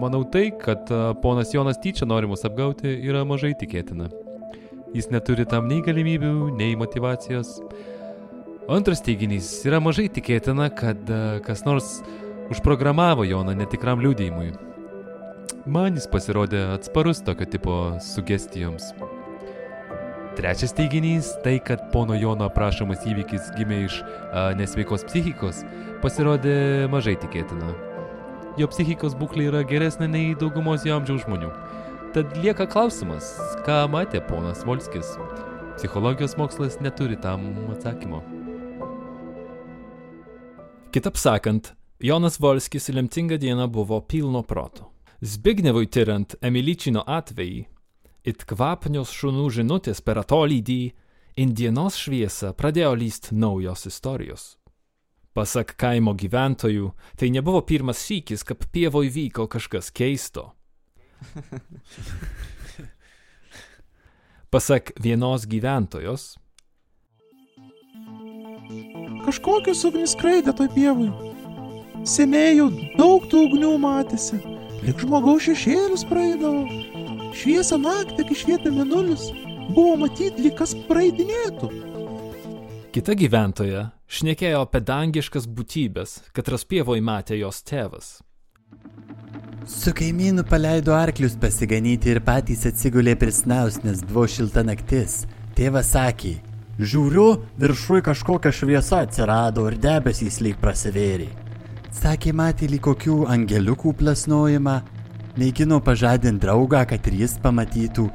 [0.00, 0.88] manau tai, kad
[1.22, 4.08] ponas Jonas tyčia nori mus apgauti, yra mažai tikėtina.
[4.96, 7.58] Jis neturi tam nei galimybių, nei motivacijos.
[8.68, 11.86] Antras teiginys, yra mažai tikėtina, kad a, kas nors
[12.52, 14.50] užprogramavo Joną netikram liūdėjimui.
[15.72, 18.90] Man jis pasirodė atsparus tokio tipo sugestijoms.
[20.36, 25.64] Trečias teiginys- tai, kad pono Jono aprašomas įvykis gimė iš a, nesveikos psichikos,
[26.04, 27.72] pasirodė mažai tikėtina.
[28.60, 31.54] Jo psichikos būklė yra geresnė nei daugumos jo amžiaus žmonių.
[32.12, 33.32] Tad lieka klausimas,
[33.64, 35.16] ką matė ponas Volskis.
[35.78, 38.37] Psichologijos mokslas neturi tam atsakymo.
[40.88, 44.92] Kitaip sakant, Jonas Volskis lemtingą dieną buvo pilno proto.
[45.20, 47.66] Zbignevui tyrant Emilyčino atvejį,
[48.24, 50.92] it kvapnios šunų žinutės per atolydį,
[51.36, 54.56] indienos šviesą pradėjo lyst naujos istorijos.
[55.36, 60.56] Pasak kaimo gyventojų, tai nebuvo pirmas sykis, kad pievoj vyko kažkas keisto.
[64.52, 66.38] Pasak vienos gyventojos,
[69.28, 71.10] Kažkokios ugnis skraidė toj pievui.
[72.08, 74.38] Seniai jau daug tų ugnių matėsi.
[74.80, 76.62] Lik žmogaus šešėlis praeidavo.
[77.36, 79.26] Šviesą naktį, kai švietė minulis,
[79.74, 81.68] buvo matyti, lyg kas praeidinėtų.
[82.96, 88.08] kita gyventoja šnekėjo apie dangiškas būtybės, katras pievoj matė jos tėvas.
[89.68, 95.26] Su kaimynu paleido arklius pasiganyti ir patys atsigulė prisnaus, nes buvo šilta naktis.
[95.54, 96.38] Tėvas sakė,
[96.78, 97.26] Žiūriu,
[97.58, 101.26] viršui kažkokia šviesa atsirado ir debesys lyg prasivėrė.
[101.90, 104.76] sakė matė lyg kokių angeliukų plasnojimą,
[105.34, 108.06] mėgino pažadinti draugą, kad ir jis pamatytų,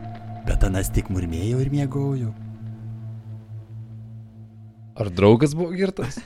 [0.48, 2.32] bet anas tik murmėjo ir miegojo.
[4.96, 6.22] Ar draugas buvo girtas?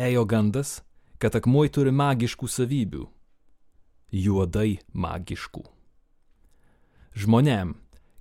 [0.00, 0.80] Ėjo gandas,
[1.20, 3.04] kad akmuoj turi magiškų savybių.
[4.12, 5.64] Juodai magiškų.
[7.20, 7.76] Žmonėm,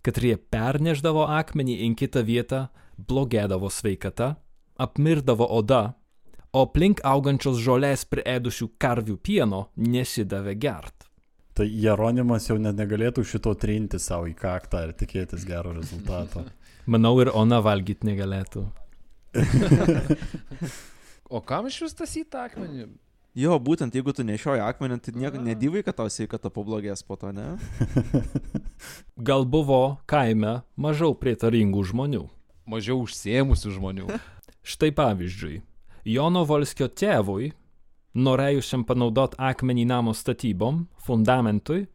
[0.05, 2.61] katrie perneždavo akmenį į kitą vietą,
[2.97, 4.35] blogėdavo sveikata,
[4.81, 5.93] apmirdavo oda,
[6.51, 11.07] o aplink augančios žolės priėdusių karvių pieno nesidavė gert.
[11.55, 16.45] Tai Jeronimas jau net negalėtų šito trinti savo į kaktą ir tikėtis gero rezultato.
[16.91, 18.65] Manau, ir ona valgyti negalėtų.
[21.31, 22.89] O kam iš vis tas į tą akmenį?
[23.31, 27.31] Jo, būtent jeigu tu nešioji akmenį, tai nieko nedyvai, kad tau sveikata pablogės po to,
[27.31, 27.53] ne?
[29.27, 32.25] Gal buvo kaime mažiau prietaringų žmonių.
[32.67, 34.09] Mažiau užsiemusių žmonių.
[34.71, 35.61] Štai pavyzdžiui,
[36.11, 37.53] Jono Volskio tėvui,
[38.19, 41.85] norėjusiam panaudoti akmenį namo statybom, fundamentui,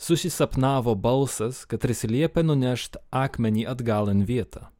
[0.00, 4.70] susisapnavo balsas, kad jis liepia nunešti akmenį atgal į vietą.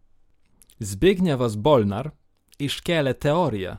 [0.80, 2.14] Zbignevas Bolnar
[2.56, 3.76] iškėlė teoriją,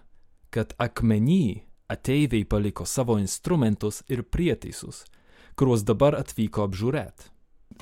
[0.54, 5.04] kad akmenį ateiviai paliko savo instrumentus ir prietaisus,
[5.60, 7.30] kuriuos dabar atvyko apžiūrėti.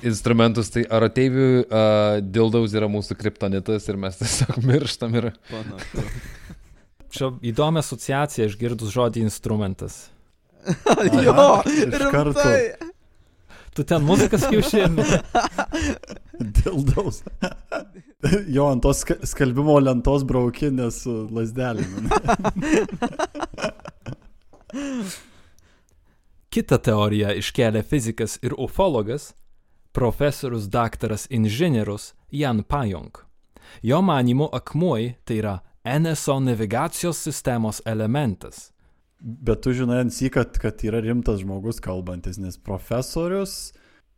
[0.08, 5.32] Instrumentus, tai ar ateivių uh, dildaus yra mūsų kriptonitas ir mes tiesiog mirštam ir...
[5.50, 6.06] Panašu.
[7.12, 10.06] Čia įdomi asociacija išgirdus žodį instrumentas.
[11.26, 11.34] jo,
[11.66, 12.40] iš karto.
[12.40, 12.90] rimtai.
[13.72, 15.22] Tu ten muzikas jau šiandien.
[16.40, 17.22] Dildaus.
[18.48, 22.12] jo, ant tos ska- skalbimo lentos braukinės su lasdelėmis.
[26.52, 29.32] Kita teorija iškėlė fizikas ir ufologas,
[29.92, 33.20] profesorius daktaras inžinierius Jan Pajong.
[33.82, 38.70] Jo manimu akmuoj tai yra NSO navigacijos sistemos elementas.
[39.20, 43.72] Bet tu žinai, Ansi, kad, kad yra rimtas žmogus kalbantis, nes profesorius,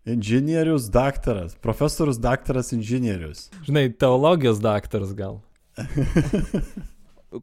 [0.09, 1.59] inžinierius, daktaras.
[1.61, 3.51] Profesorius, daktaras, inžinierius.
[3.67, 5.43] Žinai, teologijos daktaras gal.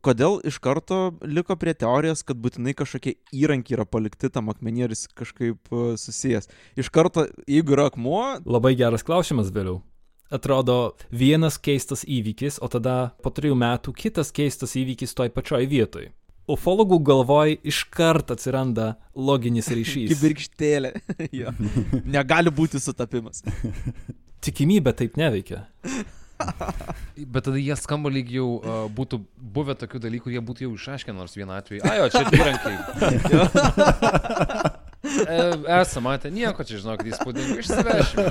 [0.05, 4.95] kodėl iš karto liko prie teorijos, kad būtinai kažkokie įrankiai yra palikti tam akmenį ir
[4.95, 6.49] jis kažkaip e, susijęs.
[6.79, 9.81] Iš karto, jeigu yra akmuo, Labai geras klausimas vėliau.
[10.31, 16.07] Atrodo, vienas keistas įvykis, o tada po trijų metų kitas keistas įvykis toj pačioj vietoj.
[16.51, 20.13] Ufologų galvoj iškart atsiranda loginis ryšys.
[20.13, 20.95] kibirkštėlė.
[21.41, 21.51] jo.
[22.07, 23.43] Negali būti sutapimas.
[24.41, 25.65] Tikimybė taip neveikia.
[27.33, 29.21] Bet tada jie skamba lyg jau uh, būtų
[29.55, 31.81] buvę tokių dalykų, jie būtų jau išaiškinę nors vieną atvejį.
[31.91, 32.77] Ajo, čia įrankiai.
[35.01, 38.25] E, Esame matę, nieko čia žinok, įspūdingo išsivešime.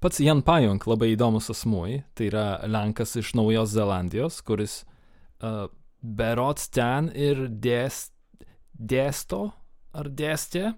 [0.00, 4.82] Pats Jan Pajong labai įdomus asmuo, tai yra Lenkas iš Naujos Zelandijos, kuris
[5.40, 5.68] uh,
[6.00, 8.10] berots ten ir dės,
[8.72, 9.50] dėsto
[9.92, 10.74] ar dėstė.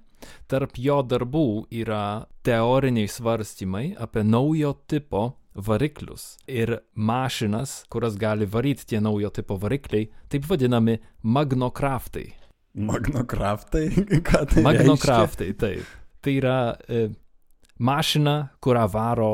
[0.46, 8.86] Tarp jo darbų yra teoriniai svarstymai apie naujo tipo variklius ir mašinas, kurias gali varyti
[8.92, 12.28] tie naujo tipo varikliai, taip vadinami magnokraftai.
[12.74, 13.88] Magnokraftai,
[14.28, 15.88] ką tai Magnokraftai, taip.
[16.22, 17.08] Tai yra e,
[17.78, 19.32] mašina, kurią varo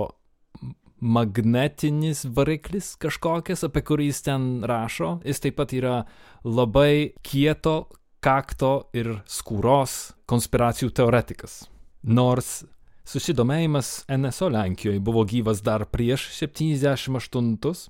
[0.98, 5.18] magnetinis variklis kažkokias, apie kurį jis ten rašo.
[5.26, 6.00] Jis taip pat yra
[6.42, 7.84] labai kieto,
[8.18, 11.60] kakto ir skūros konspiracijų teoretikas.
[12.02, 12.64] Nors
[13.08, 17.86] susidomėjimas NSO Lenkijoje buvo gyvas dar prieš 78,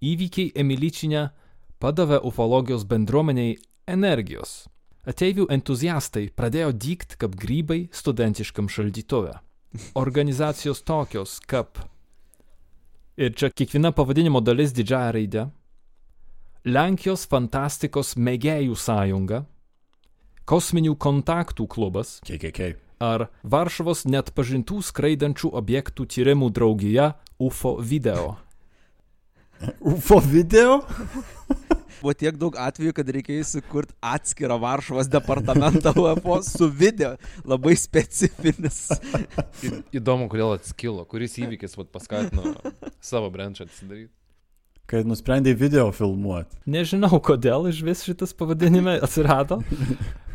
[0.00, 1.26] įvykiai Emilyčinė
[1.82, 4.64] padavė ufologijos bendruomeniai energijos.
[5.06, 9.36] Ateivių entuziastai pradėjo dykt kaip grybai studentiškam šaldytuve.
[9.94, 11.78] Organizacijos tokios kaip
[13.16, 15.44] ir čia kiekviena pavadinimo dalis didžiąją raidę
[16.66, 19.44] Lenkijos fantastikos mėgėjų sąjunga,
[20.50, 22.85] kosminių kontaktų klubas KKK.
[23.02, 28.36] Ar Varšuvos net pažintų skraidančių objektų tyrimų draugija UFO video.
[29.80, 30.80] UFO video?
[31.96, 37.14] Buvo tiek daug atvejų, kad reikėjo įsikurti atskirą Varšuvos departamentą UFO su video.
[37.48, 38.86] Labai specifinis.
[39.96, 42.52] Įdomu, kodėl atskilo, kuris įvykis paskatino
[43.00, 44.12] savo brančą atsidaryti.
[44.86, 46.60] Kai nusprendė video filmuoti.
[46.70, 49.58] Nežinau, kodėl iš vis šitas pavadinime atsirado,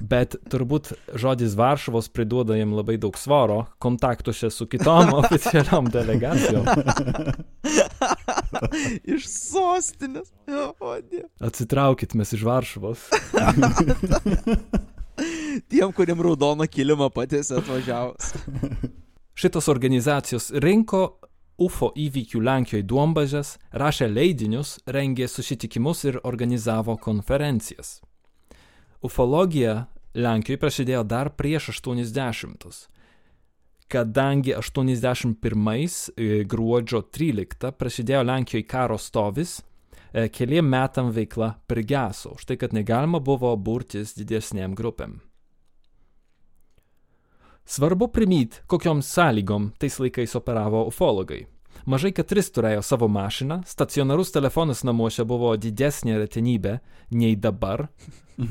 [0.04, 6.68] bet turbūt žodis Varšuvos priduoda jam labai daug svaro kontaktuose su kitom oficialiom delegacijom.
[9.16, 10.28] Iš sostinės.
[10.52, 10.98] O.
[11.48, 13.08] Atsitraukit mes iš Varšuvos.
[15.72, 18.34] Tiem, kuriem raudoną kilimą patėsi atvažiavus.
[19.40, 21.21] Šitos organizacijos rinko
[21.62, 28.00] UFO įvykių Lenkijoje duombazės, rašė leidinius, rengė susitikimus ir organizavo konferencijas.
[29.06, 29.86] Ufologija
[30.18, 32.88] Lenkijoje prasidėjo dar prieš 80-us.
[33.92, 39.60] Kadangi 81 e, gruodžio 13 prasidėjo Lenkijoje karo stovis,
[40.14, 45.20] e, keliem metam veikla prigeso, už tai, kad negalima buvo burtis didesnėm grupėm.
[47.66, 51.46] Svarbu primyti, kokiom sąlygom tais laikais operavo ufologai.
[51.86, 56.76] Mažai katris turėjo savo mašiną, stacionarus telefonas namuose buvo didesnė retenybė
[57.18, 57.88] nei dabar,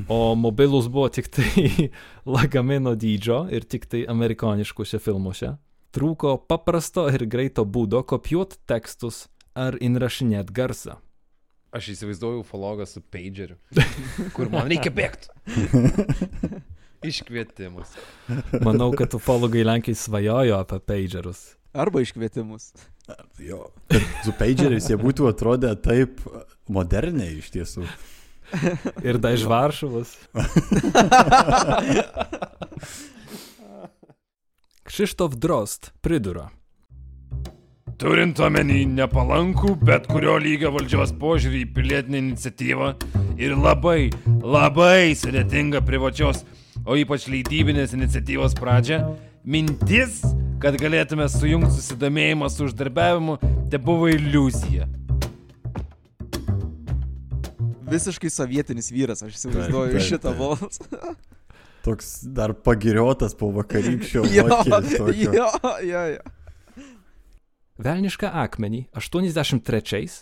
[0.08, 1.90] o mobilus buvo tik tai
[2.36, 5.52] lagamino dydžio ir tik tai amerikoniškuose filmuose.
[5.94, 10.98] Trūko paprasto ir greito būdo kopijuoti tekstus ar įrašinėti garsą.
[11.70, 13.54] Aš įsivaizduoju ufologą su pageriu,
[14.34, 15.30] kur man reikia bėgti.
[17.02, 17.88] Iškvietimus.
[18.64, 21.54] Manau, kad ufologai Lenkiai svajojo apie pagerus.
[21.72, 22.72] Arba iškvietimus.
[23.38, 23.66] Jo.
[23.88, 26.20] Kad su pageriais jie būtų atrodę taip
[26.68, 27.82] moderniai iš tiesų.
[29.06, 30.16] Ir da iš Varšuvos.
[34.90, 36.50] Krzysztof Drost pridura.
[38.00, 42.88] Turint omeny nepalankų bet kurio lygio valdžios požiūrį į pilietinę iniciatyvą
[43.38, 46.42] ir labai, labai sudėtingą privačios,
[46.86, 49.00] o ypač leidybinės iniciatyvos pradžią,
[49.44, 50.20] mintis,
[50.62, 53.36] kad galėtume sujungti susidomėjimą su uždarbiavimu,
[53.72, 54.88] te buvo iliuzija.
[57.90, 61.14] Visiškai sovietinis vyras, aš įsivaizduoju Taip, šitą balsą.
[61.86, 64.46] Toks dar pagiriotas po vakarykščio Jo,
[65.32, 65.48] jo,
[65.88, 66.84] jo, jo.
[67.80, 70.20] Velnišką akmenį 83-ais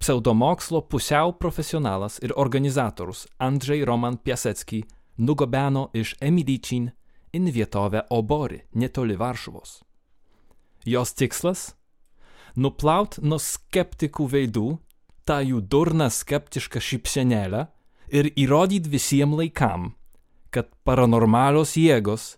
[0.00, 4.82] pseudomokslo pusiau profesionalas ir organizatorius Andrzej Roman Piasecki
[5.20, 6.90] nugabeno iš Emilyčin
[7.36, 9.82] į vietovę Obori netoli Varšuvos.
[10.84, 11.74] Jos tikslas-
[12.62, 14.78] nuplaut nuo skeptikų veidų
[15.24, 17.68] tą jų durną skeptišką šypsenėlę
[18.08, 19.94] ir įrodyti visiems laikam,
[20.50, 22.36] kad paranormalios jėgos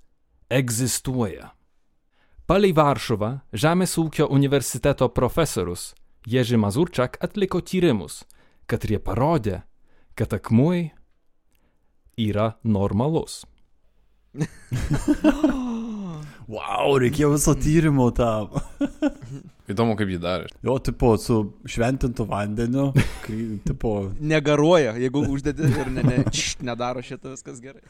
[0.51, 1.53] egzistuoja.
[2.47, 5.95] Palei Varšuvą Žemės ūkio universiteto profesorius
[6.27, 8.25] Jerzy Mazurczak atliko tyrimus,
[8.67, 9.63] kad jie parodė,
[10.15, 10.91] kad akmuoj
[12.21, 13.43] yra normalus.
[16.53, 18.51] Wow, reikėjo viso tyrimo tam.
[19.73, 20.49] Įdomu, kaip jį darė.
[20.67, 21.39] Jo, tipo, su
[21.71, 22.89] šventintu vandeniu,
[23.23, 23.93] kai, tipo,
[24.33, 27.81] Negaruoja, jeigu uždedi ir ne, ne, čš, nedaro šitą, viskas gerai.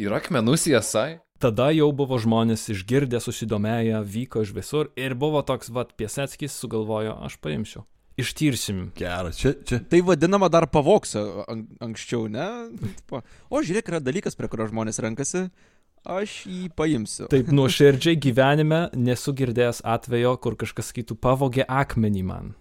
[0.00, 1.20] Yra akmenų siesai?
[1.38, 7.14] Tada jau buvo žmonės išgirdę, susidomėję, vyko iš visur ir buvo toks, vad, Pieseckis sugalvojo,
[7.28, 7.84] aš paimsiu.
[8.18, 8.88] Ištirsim.
[8.98, 9.38] geras.
[9.38, 9.78] Čia, čia.
[9.88, 12.46] Tai vadinama dar pavoksio an anksčiau, ne?
[13.00, 15.46] Tipo, O žiūrėk, yra dalykas, prie kurio žmonės renkasi,
[16.08, 17.28] aš jį paimsiu.
[17.30, 22.54] Taip nuoširdžiai gyvenime nesu girdėjęs atvejo, kur kažkas sakytų pavogė akmenį man.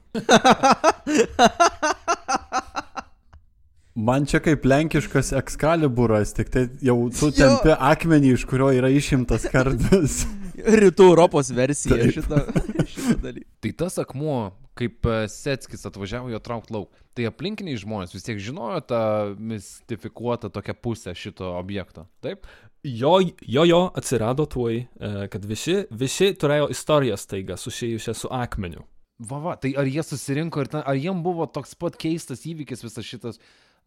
[3.97, 9.47] Man čia kaip lenkiškas ekskaliburas, tik tai jau tu tempi akmenį, iš kurio yra išimtas
[9.49, 10.19] kardas.
[10.57, 12.15] Rytų Europos versija Taip.
[12.15, 12.39] šito,
[12.93, 13.49] šito dalyko.
[13.63, 14.37] Tai tas akmuo,
[14.77, 19.01] kaip e, Setskis atvažiavo jo traukt lauk, tai aplinkiniai žmonės vis tiek žinojo tą
[19.37, 22.07] mistifikuotą tokią pusę šito objekto.
[22.25, 22.49] Taip?
[22.87, 28.85] Jo, jo, jo atsirado tuoj, e, kad visi, visi turėjo istoriją staiga susijusią su akmeniu.
[29.17, 32.85] Va, va, tai ar jie susirinko ir ten, ar jiem buvo toks pat keistas įvykis
[32.85, 33.39] visas šitas,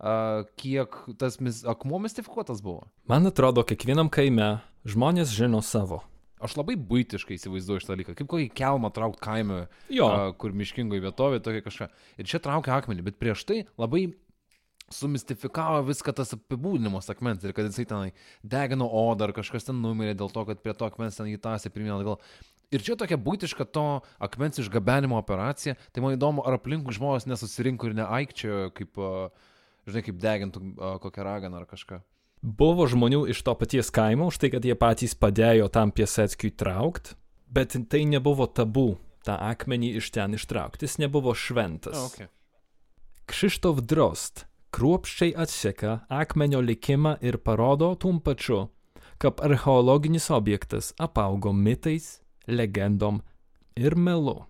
[0.02, 2.88] uh, kiek tas mis, akmuo mistifikuotas buvo?
[3.06, 6.02] Man atrodo, kiekvienam kaime žmonės žino savo.
[6.40, 10.10] Aš labai būtiškai įsivaizduoju šitą dalyką, kaip kokį kelmą traukt kaime, a,
[10.40, 11.88] kur miškingoje vietovė, tokia kažką.
[12.16, 14.06] Ir čia traukia akmenį, bet prieš tai labai
[14.90, 20.16] sumistifikavo viską tas apibūdinimas akmens ir kad jisai ten degino odą ar kažkas ten numirė
[20.18, 22.18] dėl to, kad prie to akmens ten įtasi pirmyn atgal.
[22.74, 23.84] Ir čia tokia būtiška to
[24.22, 25.74] akmens išgabenimo operacija.
[25.90, 29.00] Tai man įdomu, ar aplinkui žmonės nesusirinko ir neaikčiojo, kaip,
[29.90, 30.62] žinai, kaip degintų
[31.02, 31.98] kokią raganą ar kažką.
[32.42, 37.14] Buvo žmonių iš to paties kaimo už tai, kad jie patys padėjo tam Piesetskiui traukt,
[37.48, 41.98] bet tai nebuvo tabu tą akmenį iš ten ištraukti, jis nebuvo šventas.
[42.10, 42.30] Okay.
[43.28, 48.68] Krzysztof Drost kruopščiai atseka akmenio likimą ir parodo tuom pačiu,
[49.20, 53.20] kad archeologinis objektas apaugo mitais, legendom
[53.76, 54.46] ir melu.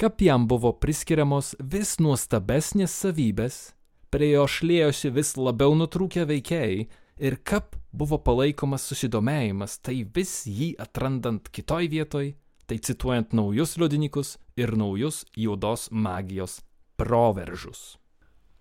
[0.00, 3.73] Kaip jam buvo priskiriamos vis nuostabesnės savybės,
[4.14, 6.84] prie jo šlėjosi vis labiau nutrūkę veikėjai
[7.26, 12.28] ir kaip buvo palaikomas susidomėjimas, tai vis jį atrandant kitoj vietoj,
[12.70, 16.60] tai cituojant naujus liudininkus ir naujus juodos magijos
[16.96, 17.96] proveržus.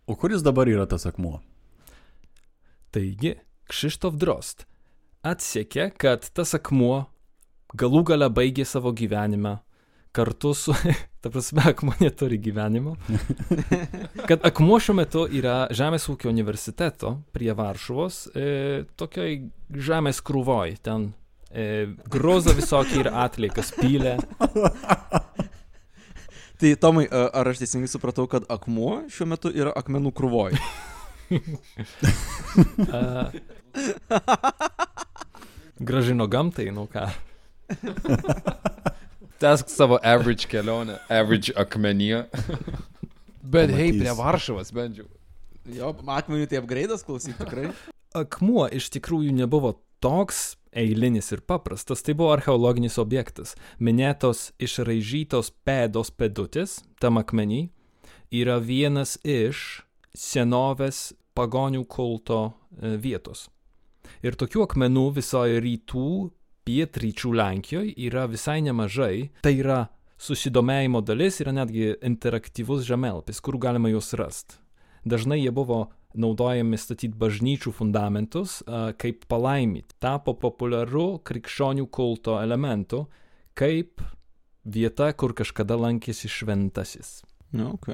[0.09, 1.37] O kuris dabar yra tas akmuo?
[2.93, 3.37] Taigi,
[3.69, 4.65] Krzysztof Drost
[5.23, 7.05] atsekė, kad tas akmuo
[7.77, 9.59] galų gale baigė savo gyvenimą
[10.13, 10.73] kartu su,
[11.23, 12.95] ta prasme, akmuo neturi gyvenimo,
[14.27, 19.37] kad akmuo šiuo metu yra Žemės ūkio universiteto prie Varšuvos, e, tokioj
[19.87, 21.15] žemės krūvoj, ten
[21.47, 24.17] e, groza visokie ir atliekas pylė.
[26.59, 30.51] Tai Tomai, ar aš teisingai supratau, kad akmuo šiuo metu yra akmenų krūvoj?
[35.87, 37.05] Gražino gamtai, nu ką.
[39.43, 42.23] Tesk savo average kelionę, average akmenyje.
[43.53, 43.99] bet hei, Pamatys.
[43.99, 45.07] prie Varšuvos bent jau.
[45.67, 47.71] Jo, akmenių tai apgraidas klausyk tikrai.
[48.23, 49.73] Akmuo iš tikrųjų nebuvo
[50.03, 53.55] toks eilinis ir paprastas, tai buvo archeologinis objektas.
[53.83, 57.65] Minėtos išraižytos pėdos pėdutės tam akmenį
[58.33, 59.83] yra vienas iš
[60.15, 63.49] senovės pagonių kulto e, vietos.
[64.23, 66.09] Ir tokių akmenų visoje rytų,
[66.67, 69.29] pietryčių Lenkijoje yra visai nemažai.
[69.45, 69.79] Tai yra
[70.23, 74.59] susidomėjimo dalis, yra netgi interaktyvus žemėlapis, kur galima juos rasti.
[75.03, 78.61] Dažnai jie buvo naudojami statyti bažnyčių fundamentus
[79.01, 79.97] kaip palaimyti.
[80.03, 83.07] Tapo populiaru krikščionių kulto elementu,
[83.57, 84.03] kaip
[84.63, 87.23] vieta, kur kažkada lankėsi šventasis.
[87.53, 87.91] Na, ok.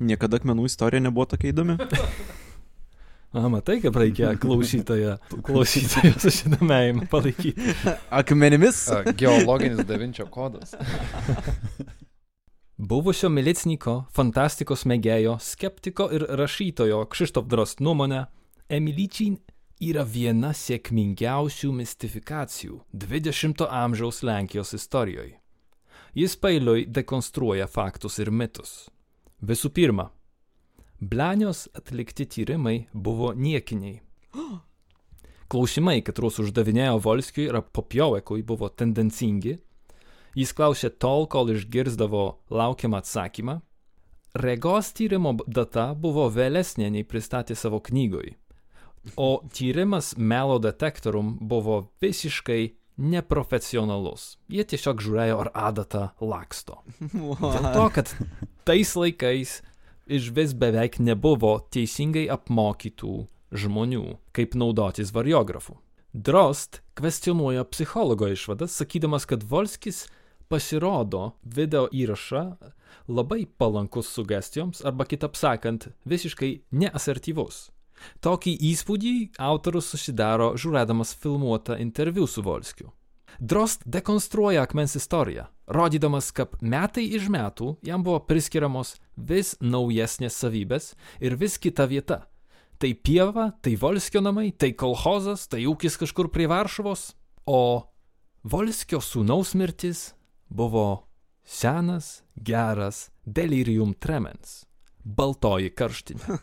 [0.00, 1.76] Niekada akmenų istorija nebuvo tokia įdomi.
[3.30, 5.12] A, matai, kaip reikia klausytoją,
[5.46, 7.74] klausytoją susidomėjimą palaikyti.
[8.20, 8.80] Akmenimis?
[9.14, 10.74] Geologinis Davinčio kodas.
[12.90, 18.24] Buvusio milicininko, fantastikos mėgėjo, skeptiko ir rašytojo Krzysztof Drost nuomonė,
[18.72, 19.36] Emilyčin
[19.80, 25.36] yra viena sėkmingiausių mistifikacijų 20-ojo amžiaus Lenkijos istorijoje.
[26.18, 28.88] Jis pailiui dekonstruoja faktus ir mitus.
[29.40, 30.10] Visų pirma,
[31.00, 34.02] Blanios atlikti tyrimai buvo niekiniai.
[35.50, 39.56] Klausimai, kuriuos uždavinėjo Volskiui ir Popjovekui, buvo tendencingi.
[40.36, 43.56] Jis klausė tol, kol išgirsdavo laukiamą atsakymą.
[44.38, 48.36] Regos tyrimo data buvo vėlesnė nei pristatė savo knygoj.
[49.16, 54.36] O tyrimas melo detektorum buvo visiškai neprofesionalus.
[54.52, 56.82] Jie tiesiog žiūrėjo, ar adata laksto.
[57.16, 58.14] Dėl to, kad
[58.68, 59.62] tais laikais
[60.10, 63.14] iš vis beveik nebuvo teisingai apmokytų
[63.54, 64.04] žmonių,
[64.34, 65.78] kaip naudotis variografu.
[66.12, 70.08] Drost kvestionuoja psichologo išvadas, sakydamas, kad Volskis
[70.50, 72.44] pasirodo video įrašą
[73.06, 77.68] labai palankus sugestijoms arba kitap sakant, visiškai neasertyvus.
[78.24, 82.90] Tokį įspūdį autorius susidaro žiūrėdamas filmuotą interviu su Volskiu.
[83.38, 90.94] Drost dekonstruoja akmens istoriją, rodydamas, kad metai iš metų jam buvo priskiriamos vis naujesnės savybės
[91.20, 92.24] ir vis kita vieta.
[92.80, 97.10] Tai pieva, tai Volskio namai, tai kolhozas, tai ūkis kažkur prie Varšuvos.
[97.44, 97.84] O
[98.42, 100.14] Volskio sūnaus mirtis
[100.48, 101.04] buvo
[101.44, 104.64] senas, geras delirium tremens.
[105.04, 106.40] Baltoji karštinė.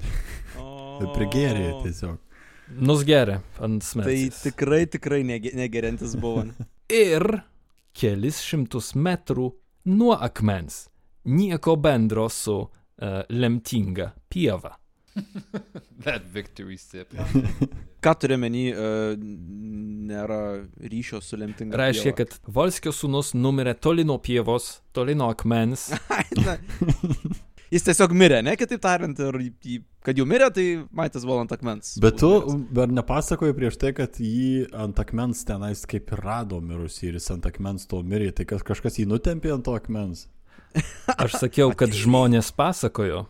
[1.16, 2.18] Prigėrė tiesiog.
[2.78, 4.42] Nusgeria ant Tai smetonės.
[4.44, 6.44] tikrai, tikrai nege- negeriantis buvo.
[6.90, 7.42] ir
[7.96, 9.50] kelis šimtus metrų
[9.90, 10.84] nuo akmens.
[11.24, 14.76] Nieko bendro su uh, lemtinga pieva.
[16.04, 17.10] That victory sip.
[18.04, 19.18] Ką turi menį, uh,
[20.08, 20.38] nėra
[20.80, 21.76] ryšio su lemtinga.
[21.76, 25.90] Reiškia, kad Volskio sūnus numirė toli nuo pievos, toli nuo akmens.
[27.70, 30.64] Jis tiesiog mirė, ne, kitaip tariant, ir jį- kad jau mirė, tai
[30.96, 31.92] matęs buvo ant akmens.
[32.02, 32.30] Bet tu
[32.74, 37.30] dar nepasakoji prieš tai, kad jį ant akmens tenais kaip ir rado mirusį ir jis
[37.36, 40.26] ant akmens to mirė, tai kas, kažkas jį nutempė ant to akmens.
[41.18, 43.24] Aš sakiau, kad žmonės pasakojo.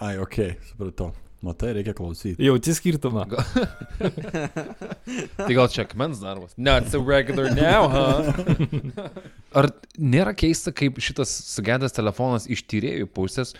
[0.00, 1.12] Ai, ok, supratau.
[1.44, 2.40] Matai, reikia klausyti.
[2.40, 3.26] Jauti skirtumą.
[5.36, 6.54] Tai gal čia akmens darbas?
[6.56, 9.08] Not so regular now, huh?
[9.58, 9.68] Ar
[10.00, 13.54] nėra keista, kaip šitas sugedęs telefonas iš tyrėjų pusės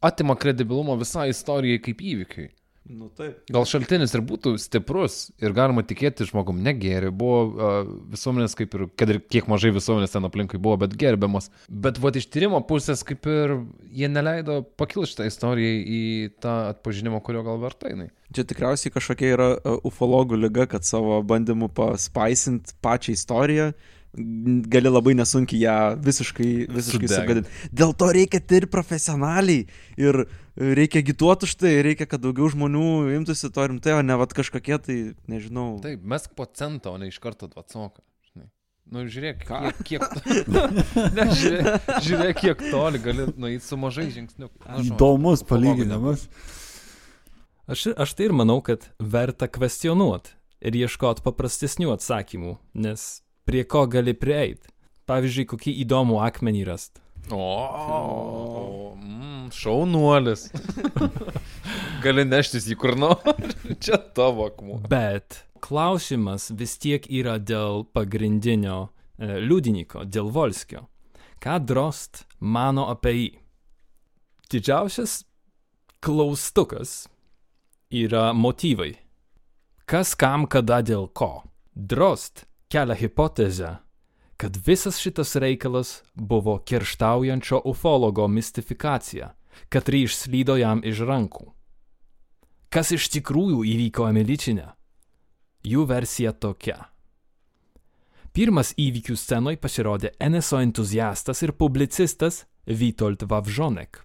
[0.00, 2.48] atima kredibilumo visai istorijai kaip įvykiai?
[2.88, 3.42] Nu taip.
[3.52, 8.86] Gal šaltinis ir būtų stiprus ir galima tikėti žmogum negeri, buvo uh, visuomenės kaip ir,
[8.96, 11.50] kad ir kiek mažai visuomenės ten aplinkui buvo, bet gerbiamas.
[11.68, 13.58] Bet va iš tyrimo pusės kaip ir
[13.92, 16.00] jie neleido pakilti šitą istoriją į
[16.40, 18.08] tą atpažinimą, kurio gal verta jinai.
[18.32, 23.76] Čia tikriausiai kažkokia yra uh, ufologų lyga, kad savo bandymu paspaisinti pačią istoriją n-
[24.14, 27.52] gali labai nesunkiai ją visiškai, visiškai sugadinti.
[27.74, 29.66] Dėl to reikia tirti profesionaliai
[30.00, 30.24] ir
[30.56, 34.78] reikia gituoti už tai, reikia, kad daugiau žmonių imtųsi to rimtai, o ne vat kažkokie
[34.82, 34.98] tai,
[35.30, 35.76] nežinau.
[35.84, 38.02] Taip, mesk po centą, o ne iš karto atsoką.
[38.88, 39.58] Nu, žiūrėk, Ką?
[39.84, 40.48] kiek, kiek,
[41.16, 44.48] ne, žiūrėk, žiūrėk, kiek toli gali nueiti su mažai žingsniu.
[44.80, 46.24] Įdomus palyginimas.
[47.68, 50.32] Aš, aš tai ir manau, kad verta kvestionuoti
[50.64, 53.04] ir ieškoti paprastesnių atsakymų, nes
[53.48, 54.68] prie ko gali prieiti.
[55.08, 56.98] Pavyzdžiui, kokį įdomų akmenį rast.
[57.32, 60.48] O, o mm, šaunuolis.
[62.04, 63.32] Gali neštis jį kur nori.
[63.84, 64.82] Čia tavo akmuo.
[64.88, 70.84] Bet klausimas vis tiek yra dėl pagrindinio e, liudininko, dėl Volskio.
[71.40, 73.30] Ką Drost mano apie jį?
[74.52, 75.22] Didžiausias
[76.04, 77.06] klaustukas
[77.92, 78.92] yra motyvai.
[79.88, 81.42] Kas kam kada dėl ko?
[81.72, 83.76] Drost kelia hipotezę,
[84.36, 89.34] kad visas šitas reikalas buvo kerštaujančio ufologo mistifikacija,
[89.68, 91.52] kad išslydo jam iš rankų.
[92.68, 94.68] Kas iš tikrųjų įvyko Emiličinė?
[95.64, 96.76] Jų versija tokia.
[98.32, 104.04] Pirmas įvykių scenoje pasirodė NSO entuziastas ir publicistas Witold Wawrzonek.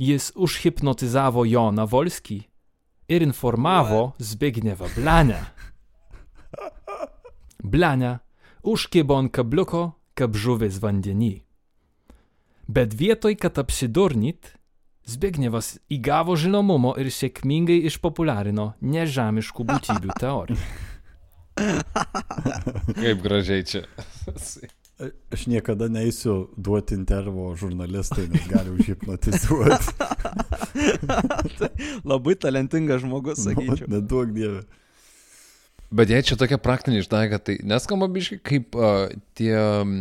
[0.00, 2.40] Jis užhipnotizavo Joną Volskį
[3.12, 5.44] ir informavo Zbigniewą Blanią.
[7.62, 8.18] Blania
[8.62, 11.34] užkibo ant kabliuko, kaip žuvis vandenį.
[12.70, 14.54] Bet vietoj, kad apsidurnit,
[15.10, 20.60] Zbignievas įgavo žinomumo ir sėkmingai išpopuliarino nežemiškų būtybių teoriją.
[23.00, 23.82] Kaip gražiai čia.
[25.32, 29.94] Aš niekada neįsiu duoti intervo žurnalistui, nes gali užhipnotizuoti.
[32.10, 33.88] Labai talentingas žmogus, sakyčiau.
[33.88, 34.62] Neduok dievę.
[35.90, 39.96] Bet jei čia tokia praktinė išdaiga, tai neskamba biškai kaip uh, tie um,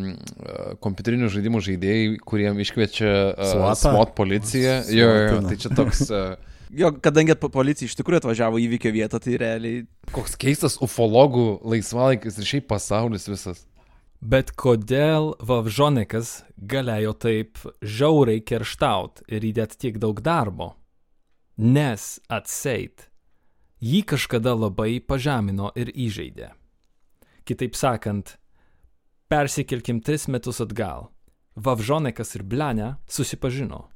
[0.86, 3.72] kompiuterinių žaidimų žaidėjai, kuriem iškviečia uh?
[3.74, 4.84] SWAT policiją.
[4.94, 6.06] Jo, jo, jo, tai čia toks...
[6.14, 6.38] Uh,
[6.70, 9.78] Jo, kadangi po- policija iš tikrųjų atvažiavo į įvykio vietą, tai realiai
[10.14, 13.64] koks keistas ufologų laisvalaikis ir šiaip pasaulis visas.
[14.22, 20.76] Bet kodėl Vavžonekas galėjo taip žiauriai kerštaut ir įdėti tiek daug darbo?
[21.58, 23.10] Nes atseit,
[23.80, 26.52] jį kažkada labai pažemino ir įžeidė.
[27.48, 28.36] Kitaip sakant,
[29.32, 31.10] persikelkim tris metus atgal.
[31.56, 33.88] Vavžonekas ir Blania susipažino.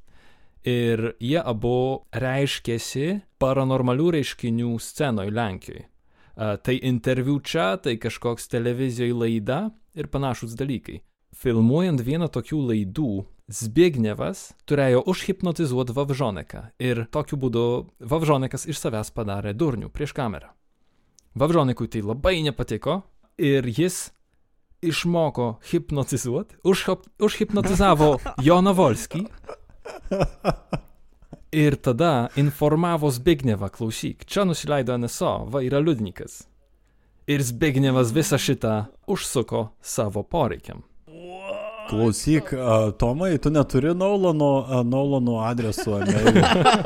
[0.64, 5.88] Ir jie abu reiškėsi paranormalių reiškinių scenoje Lenkijoje.
[6.34, 9.58] Tai interviu čia, tai kažkoks televizijoje laida
[9.94, 11.02] ir panašus dalykai.
[11.34, 13.12] Filmuojant vieną tokių laidų,
[13.44, 17.64] Zbignevas turėjo užhipnotizuoti Vavžoneką ir tokiu būdu
[18.00, 20.48] Vavžonekas iš savęs padarė durnių prieš kamerą.
[21.36, 23.02] Vavžonekui tai labai nepatiko
[23.36, 24.14] ir jis
[24.80, 29.26] išmoko hipnotizuoti, užhop- užhipnotizavo Joną Volskį
[31.52, 36.46] ir tada informavo Zbignevą, klausyk, čia nusileido NSO, va yra liudininkas.
[37.28, 40.82] Ir Zbignevas visą šitą užsuko savo poreikiam.
[41.88, 46.42] Klausyk, a, Tomai, tu neturi Naulano, a, Naulano adresu, ne?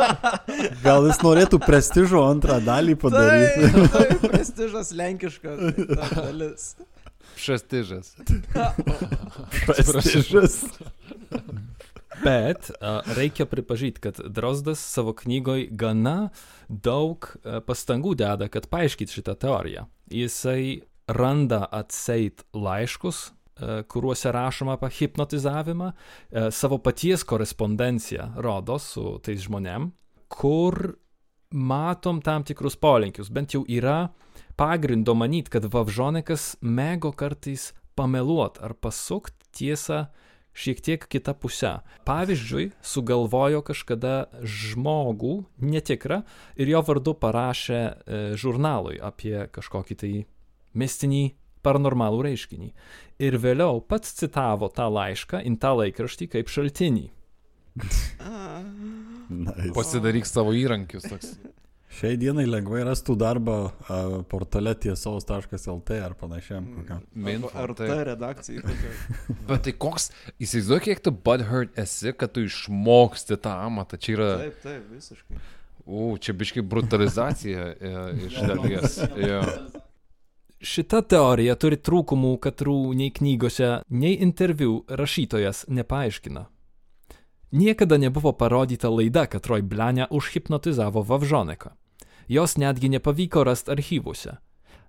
[0.87, 3.71] Gal jis norėtų prestižo antrą dalį padaryti?
[3.73, 5.57] Taip, taip, prestižas lenkiška
[5.95, 6.73] ta dalis.
[7.39, 8.17] Šestižas.
[9.69, 10.59] Prestižas.
[12.25, 16.31] Bet a, reikia pripažinti, kad Drozdas savo knygoj gana
[16.69, 19.87] daug a, pastangų deda, kad paaiškyti šitą teoriją.
[20.11, 23.29] Jisai randa atseit laiškus,
[23.91, 29.91] kuriuose rašoma apie hipnotizavimą, a, savo paties korespondenciją rodo su tais žmonėm,
[30.29, 30.95] kur
[31.51, 34.11] matom tam tikrus polinkius, bent jau yra
[34.59, 40.07] pagrindo manyti, kad Vavžonekas mėgo kartais pameluot ar pasukt tiesą
[40.59, 41.73] šiek tiek kitą pusę.
[42.09, 46.23] Pavyzdžiui, sugalvojo kažkada žmogų netikrą
[46.59, 50.13] ir jo vardu parašė e, žurnalui apie kažkokį tai
[50.79, 51.25] mistinį
[51.65, 52.71] paranormalų reiškinį.
[53.29, 57.07] Ir vėliau pats citavo tą laišką į tą laikraštį kaip šaltinį.
[59.29, 59.73] Nice.
[59.77, 61.05] Pasidaryk savo įrankius.
[61.11, 61.35] Toks.
[61.99, 63.55] Šiai dienai lengvai rastų darbą
[63.89, 63.99] a,
[64.29, 67.05] portale tiesos.lt ar panašiam kokiam.
[67.17, 68.61] Minfo, Ar ta redakcija?
[68.67, 68.91] kokia?
[69.49, 73.97] Bet tai koks, įsivaizduoju, kiek tu butthurt esi, kad tu išmoksti tą amatą.
[74.05, 75.41] Čia yra, Taip, taip, visiškai.
[75.89, 77.95] u, čia biškai brutalizacija e,
[78.29, 78.99] iš dalies.
[80.59, 86.49] Šita teorija turi trūkumų, katrų nei knygose, nei interviu rašytojas nepaaiškina.
[87.55, 91.71] Niekada nebuvo parodyta laida, kad Roy Blania užhipnotizavo Vavžoneką.
[92.29, 94.35] Jos netgi nepavyko rasti archyvuose.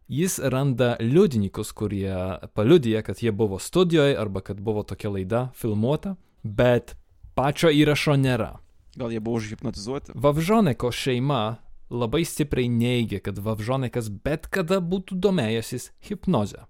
[0.08, 6.16] Jis randa liudininkus, kurie paliudija, kad jie buvo studijoje arba kad buvo tokia laida filmuota,
[6.44, 6.96] bet
[7.36, 8.56] pačio įrašo nėra.
[8.98, 10.12] Gal jie buvo užhipnotizuoti?
[10.16, 11.60] Vavžoneko šeima
[11.90, 16.66] labai stipriai neigia, kad Vavžonekas bet kada būtų domėjęsis hipnoze.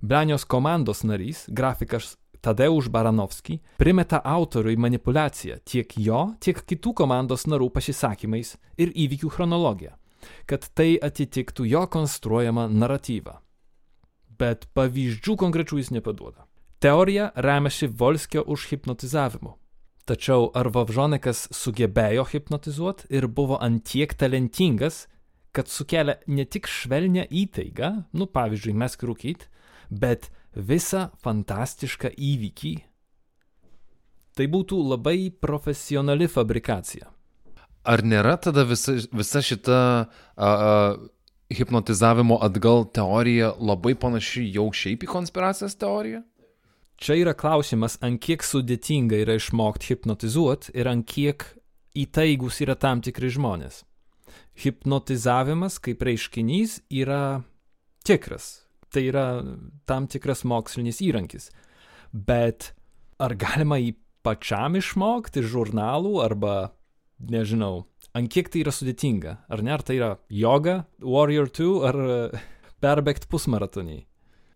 [0.00, 7.66] Blanios komandos narys, grafikas Tadeusz Baranovski, primeta autoriui manipulaciją tiek jo, tiek kitų komandos narų
[7.74, 9.96] pasisakymais ir įvykių chronologija,
[10.46, 13.40] kad tai atitiktų jo konstruojamą naratyvą.
[14.38, 16.46] Bet pavyzdžių konkrečių jis nepaduoda.
[16.78, 19.56] Teorija remiasi Volskio užhipnotizavimu.
[20.08, 25.02] Tačiau ar Vavžonekas sugebėjo hipnotizuoti ir buvo antiek talentingas,
[25.52, 29.44] kad sukelia ne tik švelnę įtaigą, nu pavyzdžiui, mes rūkyt,
[29.90, 32.72] bet visą fantastišką įvykį?
[34.38, 37.10] Tai būtų labai profesionali fabrikacija.
[37.84, 40.72] Ar nėra tada visa, visa šita a, a,
[41.52, 46.24] hipnotizavimo atgal teorija labai panaši jau šiaip į konspiracijos teoriją?
[46.98, 51.44] Čia yra klausimas, ant kiek sudėtinga yra išmokti hipnotizuoti ir ant kiek
[51.94, 53.84] įtaigus yra tam tikri žmonės.
[54.58, 57.44] Hipnotizavimas kaip reiškinys yra
[58.02, 58.64] tikras.
[58.90, 59.26] Tai yra
[59.86, 61.52] tam tikras mokslinis įrankis.
[62.10, 62.72] Bet
[63.22, 63.94] ar galima jį
[64.26, 66.72] pačiam išmokti iš žurnalų arba,
[67.30, 67.86] nežinau,
[68.16, 69.38] ant kiek tai yra sudėtinga?
[69.46, 72.20] Ar ne, ar tai yra yoga, Warrior 2 ar e,
[72.82, 74.00] perbėgti pusmaratonį?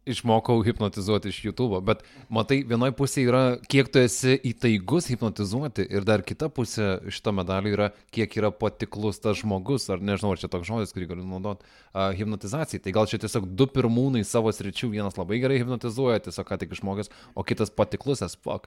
[0.02, 6.02] Išmokau hipnotizuoti iš YouTube, bet matai, vienoje pusėje yra, kiek tu esi įtaigus hipnotizuoti ir
[6.08, 10.50] dar kita pusė šito medalio yra, kiek yra patiklus tas žmogus, ar nežinau, ar čia
[10.50, 12.82] toks žodis, kurį galiu naudoti, uh, hipnotizacijai.
[12.82, 16.74] Tai gal čia tiesiog du pirmūnai savo sričių, vienas labai gerai hipnotizuoja, tiesiog ką tik
[16.74, 18.66] išmokęs, o kitas patiklus fuck.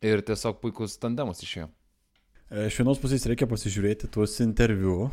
[0.00, 1.68] Ir tiesiog puikus tandemas išėjo.
[2.50, 5.04] E, Iš vienos pusės reikia pasižiūrėti tuos interviu.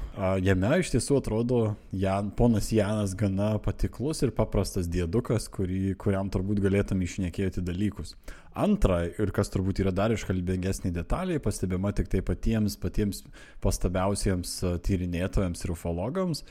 [0.41, 1.59] Jame iš tiesų atrodo
[1.93, 8.15] Jan, ponas Janas gana patiklus ir paprastas dėdukas, kurį, kuriam turbūt galėtum išnekėti dalykus.
[8.57, 13.21] Antra, ir kas turbūt yra dar iškalbingesnė detalė, pastebima tik tai patiems, patiems
[13.61, 14.55] pastabiausiems
[14.88, 16.41] tyrinėtojams ir ufologams,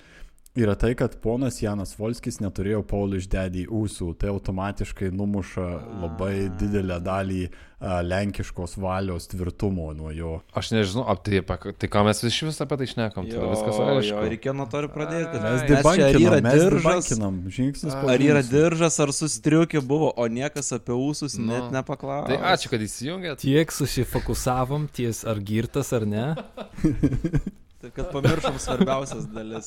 [0.56, 4.14] yra tai, kad ponas Janas Volskis neturėjo Polish Daddy ūsų.
[4.20, 5.66] Tai automatiškai numuša
[6.02, 10.32] labai didelę dalį a, lenkiškos valios tvirtumo nuo jo.
[10.56, 11.42] Aš nežinau, ap, tai,
[11.76, 14.22] tai ką mes iš vis apie tai šnekam, tai viskas jo, aišku.
[14.32, 15.42] reikėjo nuo to ir pradėti.
[15.44, 16.80] Mes debankinam, yra mes diržas,
[17.10, 21.50] debankinam, žingsnis po ar yra diržas, ar sustriukė buvo, o niekas apie ūsus Nu.
[21.52, 22.32] net nepaklausė.
[22.32, 23.44] Tai ačiū, kad įsijungėt.
[23.44, 26.26] Tiek susifokusavom ties ar girtas ar ne.
[27.86, 29.66] Taip, kad pamiršom svarbiausias dalis.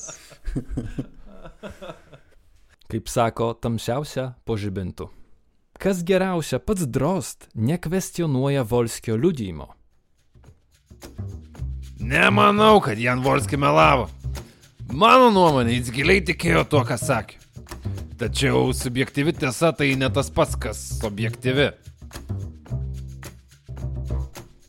[2.92, 5.08] Kaip sako, tamsiausia po žibintų.
[5.80, 9.70] Kas geriausia, pats Drost nekvestionuoja Volskio liudymo.
[12.04, 14.10] Nemanau, kad Jan Volski melavo.
[14.92, 17.40] Mano nuomonė, jis giliai tikėjo tuo, ką sakė.
[18.20, 21.72] Tačiau subjektyvi tiesa tai ne tas pats, kas objektyvi.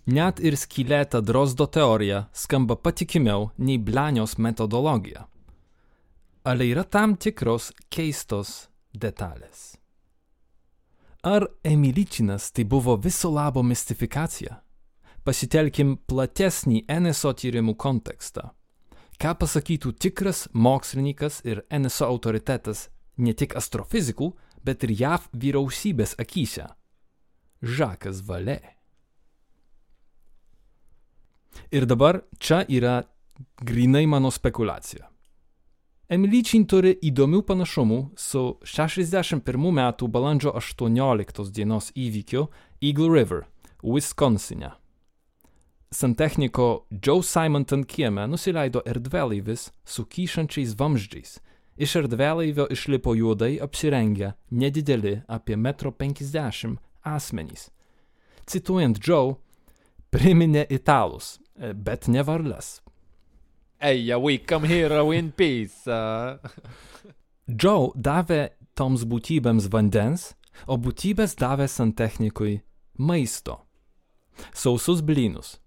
[0.07, 5.27] Net ir skylėta Drozdo teorija skamba patikimiau nei Blanios metodologija.
[6.45, 9.77] Ale yra tam tikros keistos detalės.
[11.23, 14.57] Ar Emiličinas tai buvo viso labo mistifikacija?
[15.21, 18.49] Pasitelkim platesnį NSO tyrimų kontekstą.
[19.21, 22.89] Ką pasakytų tikras mokslininkas ir NSO autoritetas
[23.21, 24.33] ne tik astrofizikų,
[24.65, 26.71] bet ir JAV vyriausybės akise?
[27.61, 28.80] Žakas Valė.
[31.71, 33.03] Ir dabar čia yra
[33.63, 35.07] grinai mano spekulacija.
[36.11, 42.49] Emilyčin turi įdomių panašumų su 61 metų balandžio 18 dienos įvykiu
[42.83, 43.45] Eagle River,
[43.83, 44.73] Wisconsine.
[45.95, 51.39] Santechniko Joe Simonton kieme nusileido erdvėlaivis su kyšančiais vamzdžiais.
[51.79, 57.71] Iš erdvėlaivio išlipo juodai apsirengę nedideli apie 1,50 m asmenys.
[58.47, 59.37] Cituojant Joe,
[60.11, 61.39] priminė italus,
[61.75, 62.81] bet ne varles.
[63.81, 65.87] Eja, we come here in peace.
[65.87, 66.37] Uh.
[67.61, 70.35] Joe davė toms būtybėms vandens,
[70.69, 72.61] o būtybės davė santechnikui
[72.99, 73.61] maisto.
[74.53, 75.59] Sausus blynus.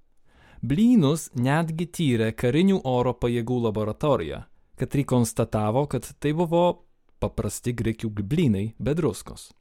[0.63, 4.45] Blynus netgi tyrė karinių oro pajėgų laboratorija,
[4.79, 6.85] kad konstatavo, kad tai buvo
[7.19, 9.51] paprasti grekių blynai be druskos.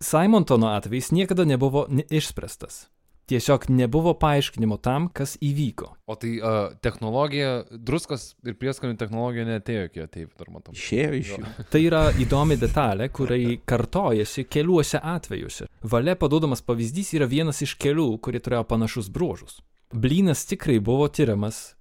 [0.00, 2.90] Simontono atvejs niekada nebuvo ne išspręstas.
[3.26, 5.88] Tiesiog nebuvo paaiškinimo tam, kas įvyko.
[6.06, 10.74] O tai uh, technologija, druskos ir prieskonių technologija netėjo iki ateivių, dar matau.
[10.78, 11.40] Išėjo iš jų.
[11.72, 15.66] Tai yra įdomi detalė, kuriai kartojasi keliuose atvejuose.
[15.82, 19.58] Valia paduodamas pavyzdys yra vienas iš kelių, kurie turėjo panašus bruožus.
[19.90, 21.74] Blynas tikrai buvo tyriamas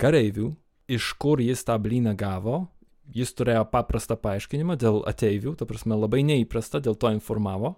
[0.00, 0.54] kareivių,
[0.88, 2.66] iš kur jis tą blyną gavo.
[3.12, 7.76] Jis turėjo paprastą paaiškinimą dėl ateivių, ta prasme labai neįprasta, dėl to informavo.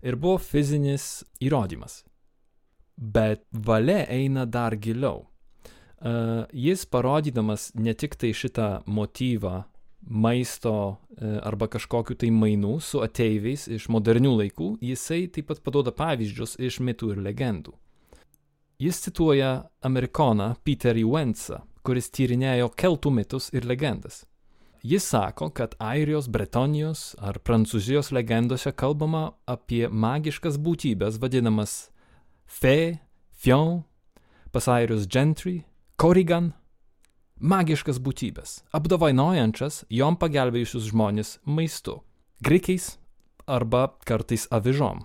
[0.00, 2.06] Ir buvo fizinis įrodymas.
[2.98, 5.26] Bet valia eina dar giliau.
[5.98, 9.64] Uh, jis parodydamas ne tik tai šitą motyvą
[10.06, 15.90] maisto uh, arba kažkokiu tai mainų su ateiviais iš modernių laikų, jisai taip pat paduoda
[15.90, 17.74] pavyzdžius iš mitų ir legendų.
[18.78, 24.22] Jis cituoja amerikoną Peterį Wentzą, kuris tyrinėjo keltų mitus ir legendas.
[24.86, 31.88] Jis sako, kad Airijos, Bretonijos ar Prancūzijos legendose kalbama apie magiškas būtybės vadinamas
[32.48, 32.98] Fė,
[33.36, 33.84] Fion,
[34.52, 35.66] Pasairius Gentry,
[36.00, 36.54] Corrigan-
[37.52, 42.00] magiškas būtybės, apdovanojančias jom pagelbėjusius žmonės maistu,
[42.42, 42.96] grikiais
[43.46, 45.04] arba kartais avižom.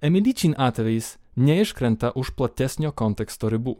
[0.00, 3.76] Emilyčin atvejais neiškrenta už platesnio konteksto ribų.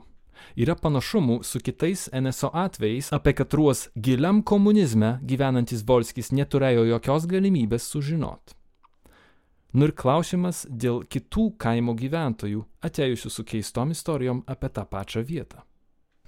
[0.56, 7.88] Yra panašumų su kitais NSO atvejais, apie katruos giliam komunizme gyvenantis Volskis neturėjo jokios galimybės
[7.88, 8.59] sužinoti.
[9.70, 15.62] Nu ir klausimas dėl kitų kaimo gyventojų, atėjusių su keistom istorijom apie tą pačią vietą.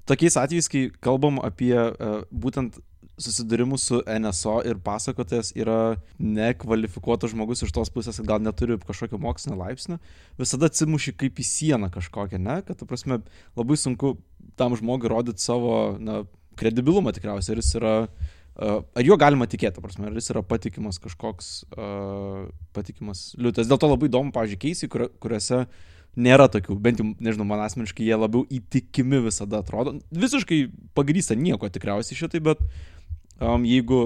[0.06, 2.78] Tokiais atvejais, kai kalbam apie uh, būtent
[3.22, 9.20] susidūrimus su NSO ir pasakotojas yra nekvalifikuotas žmogus iš tos pusės, kad gal neturi kažkokio
[9.22, 9.98] mokslinio laipsnio,
[10.40, 12.60] visada atsimuši kaip į sieną kažkokią, ne?
[12.66, 13.20] Kad, ta prasme,
[13.58, 14.16] labai sunku
[14.58, 16.22] tam žmogui rodyti savo na,
[16.58, 20.98] kredibilumą tikriausiai, ar jis yra uh, Ar juo galima tikėti, prasme, ar jis yra patikimas
[21.00, 23.68] kažkoks uh, patikimas liūtas.
[23.70, 25.62] Dėl to labai įdomu, pavyzdžiui, keisiai, kur, kuriuose
[26.20, 29.94] nėra tokių, bent jau, nežinau, man asmeniškai jie labiau įtikimi visada atrodo.
[30.12, 32.60] Visiškai pagrysta nieko tikriausiai šitai, bet
[33.40, 34.02] um, jeigu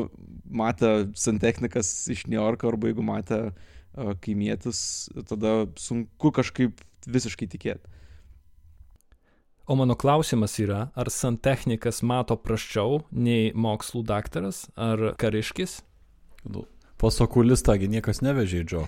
[0.46, 7.96] matė santechnikas iš New Yorko arba jeigu matė uh, kaimietis, tada sunku kažkaip visiškai tikėti.
[9.66, 15.80] O mano klausimas yra, ar santechnikas mato praščiau nei mokslų daktaras ar kariškis?
[16.46, 16.62] Nu,
[17.02, 18.84] pas okulistągi niekas nevežė, Džo.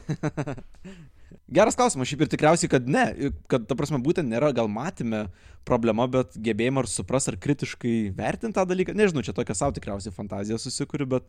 [1.58, 3.04] Geras klausimas, šiaip ir tikriausiai, kad ne,
[3.50, 5.26] kad ta prasme būtent nėra gal matime
[5.66, 8.94] problema, bet gebėjimą ar supras ar kritiškai vertinti tą dalyką.
[8.96, 11.26] Nežinau, čia tokia savo tikriausiai fantazija susikuri, bet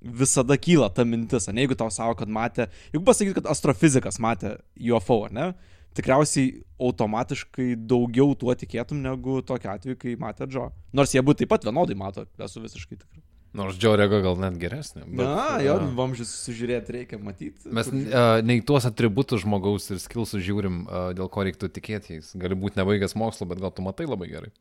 [0.00, 4.56] visada kyla ta mintis, ne, jeigu tau savo, kad matė, jeigu pasakyt, kad astrofizikas matė
[4.80, 5.52] UFO, ne,
[5.98, 10.68] tikriausiai automatiškai daugiau tuo tikėtum negu tokia atveju, kai matė Džo.
[10.94, 13.24] Nors jie būtų taip pat vienodai mato, esu visiškai tikras.
[13.58, 15.06] Nors Džo rega gal net geresnė.
[15.08, 17.70] Bet, Na, jo, vamžys sužiūrėti reikia matyti.
[17.74, 22.34] Mes uh, nei tuos atributus žmogaus ir skilsus žiūrim, uh, dėl ko reiktų tikėti jais.
[22.38, 24.52] Gali būti nebaigęs mokslo, bet gal tu matai labai gerai.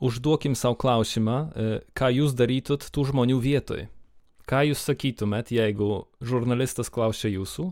[0.00, 1.36] Užduokim savo klausimą,
[1.92, 3.84] ką jūs darytut tų žmonių vietoj.
[4.50, 7.68] ką jūs sakytumėt, jeigu žurnalistas klausia jūsų?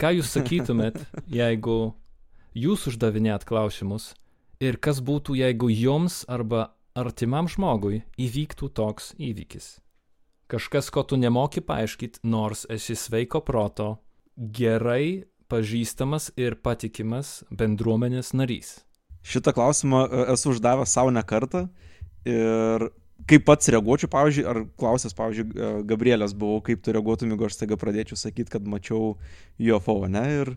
[0.00, 0.96] Ką jūs sakytumėt,
[1.40, 1.92] jeigu
[2.54, 4.14] jūs uždavinėt klausimus?
[4.60, 9.78] Ir kas būtų, jeigu jums arba artimam žmogui įvyktų toks įvykis?
[10.50, 14.00] Kažkas, ko tu nemoki paaiškinti, nors esi sveiko proto,
[14.36, 18.80] gerai pažįstamas ir patikimas bendruomenės narys.
[19.22, 21.66] Šitą klausimą e, esu uždavęs savo ne kartą
[22.28, 22.90] ir
[23.30, 25.46] kaip pats reaguočiau, pavyzdžiui, ar klausęs, pavyzdžiui,
[25.88, 29.14] Gabrielės buvau, kaip tu reaguotum, jeigu aš staiga pradėčiau sakyti, kad mačiau
[29.60, 30.24] UFO, ne?
[30.40, 30.54] Ir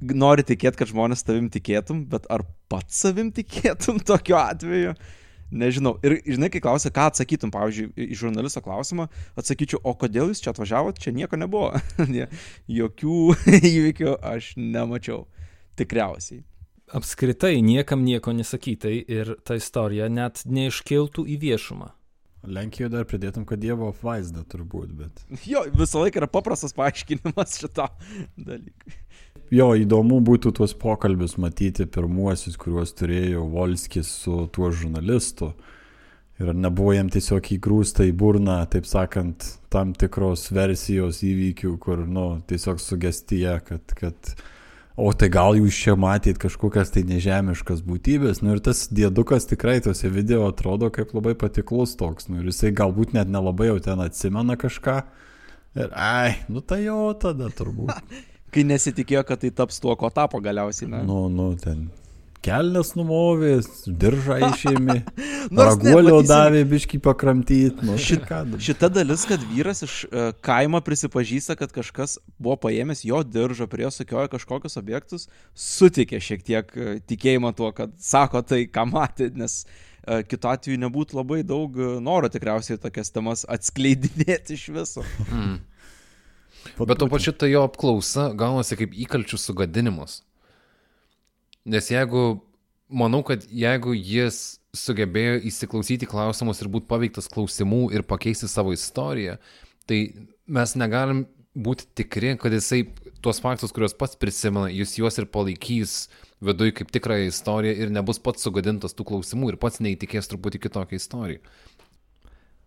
[0.00, 4.96] nori tikėti, kad žmonės tavim tikėtum, bet ar pats savim tikėtum tokiu atveju?
[5.46, 5.94] Nežinau.
[6.02, 9.06] Ir žinai, kai klausia, ką atsakytum, pavyzdžiui, į žurnalisto klausimą,
[9.38, 11.70] atsakyčiau, o kodėl jūs čia atvažiavot, čia nieko nebuvo.
[12.80, 13.20] Jokių
[13.76, 15.24] įvykių aš nemačiau.
[15.78, 16.42] Tikriausiai.
[16.96, 21.92] Apskritai niekam nieko nesakytai ir ta istorija net neiškiltų į viešumą.
[22.46, 25.22] Lenkijoje dar pridėtum, kad Dievo apvaizda turbūt, bet.
[25.50, 27.88] Jo, visą laiką yra paprastas paaiškinimas šito
[28.38, 28.94] dalykui.
[29.54, 35.52] Jo, įdomu būtų tuos pokalbius matyti pirmuosius, kuriuos turėjo Volskis su tuo žurnalistu.
[36.42, 42.26] Ir nebuvo jam tiesiog įgrūsta į burną, taip sakant, tam tikros versijos įvykių, kur, nu,
[42.50, 44.34] tiesiog sugestie, kad, kad
[44.98, 49.78] o tai gal jūs čia matėt kažkokias tai nežemiškas būtybės, nu ir tas dėdukas tikrai
[49.86, 54.04] tose video atrodo kaip labai patiklus toks, nu ir jisai galbūt net nelabai jau ten
[54.04, 55.02] atsimena kažką.
[55.76, 57.94] Ir, ai, nu tai jo tada turbūt.
[58.54, 60.90] Kai nesitikėjo, kad tai taps tuo, ko tapo galiausiai.
[60.92, 61.04] Ne?
[61.08, 61.88] Nu, nu, ten
[62.46, 64.96] kelnes numovė, diržą išėmė,
[65.50, 67.86] Nors ne, raguolio matysim- davė biški pakramtyti.
[67.86, 68.28] Nu, Šit,
[68.68, 73.86] šita dalis, kad vyras iš uh, kaimo prisipažįsta, kad kažkas buvo paėmęs jo diržą, prie
[73.86, 75.26] jo sukiojo kažkokius objektus,
[75.58, 80.82] sutikė šiek tiek uh, tikėjimą tuo, kad sako tai, ką matė, nes uh, kitu atveju
[80.86, 85.06] nebūtų labai daug uh, noro tikriausiai tokias temas atskleidinėti iš viso.
[85.32, 85.58] Mm.
[86.78, 90.20] Bet to pačiu tai jo apklausa gaunasi kaip įkalčių sugadinimas.
[91.66, 92.40] Nes jeigu,
[92.88, 99.38] manau, kad jeigu jis sugebėjo įsiklausyti klausimus ir būti paveiktas klausimų ir pakeisti savo istoriją,
[99.88, 100.12] tai
[100.46, 101.24] mes negalim
[101.56, 102.84] būti tikri, kad jisai
[103.24, 106.06] tuos faktus, kuriuos pats prisimena, jis juos ir palaikys
[106.44, 111.00] viduj kaip tikrąją istoriją ir nebus pats sugadintas tų klausimų ir pats neįtikės truputį kitokią
[111.00, 111.40] istoriją.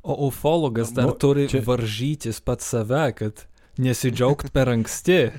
[0.01, 3.45] O ufologas dar Nu, turi čia- varžytis pats save, kad
[3.79, 5.19] nesidžiaugt per anksti.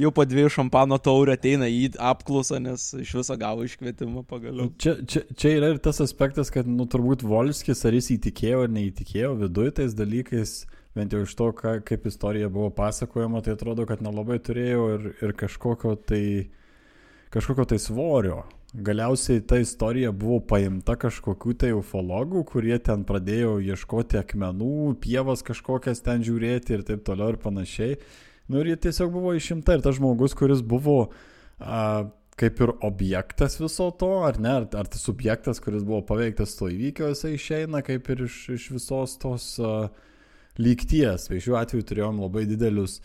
[0.00, 4.66] Jau po dviejų šampano taurių ateina į apklausą, nes iš viso gavo iškvietimą pagaliau.
[4.80, 8.70] Čia, čia, čia yra ir tas aspektas, kad, nu, turbūt Volskis, ar jis įtikėjo ar
[8.72, 10.50] neįtikėjo viduje tais dalykais,
[10.96, 15.02] bent jau iš to, ką, kaip istorija buvo pasakojama, tai atrodo, kad nelabai turėjo ir,
[15.26, 16.24] ir kažkokio tai,
[17.34, 18.38] kažkokio tai svorio.
[18.74, 26.02] Galiausiai ta istorija buvo paimta kažkokių tai ufologų, kurie ten pradėjo ieškoti akmenų, pievas kažkokias
[26.02, 28.00] ten žiūrėti ir taip toliau ir panašiai.
[28.50, 30.96] Nu ir jie tiesiog buvo išimta ir tas žmogus, kuris buvo
[31.62, 36.56] a, kaip ir objektas viso to, ar ne, ar, ar tas subjektas, kuris buvo paveiktas
[36.58, 39.86] to įvykio, jisai išeina kaip ir iš, iš visos tos uh,
[40.58, 41.28] lygties.
[41.30, 42.98] Tai šiuo atveju turėjom labai didelius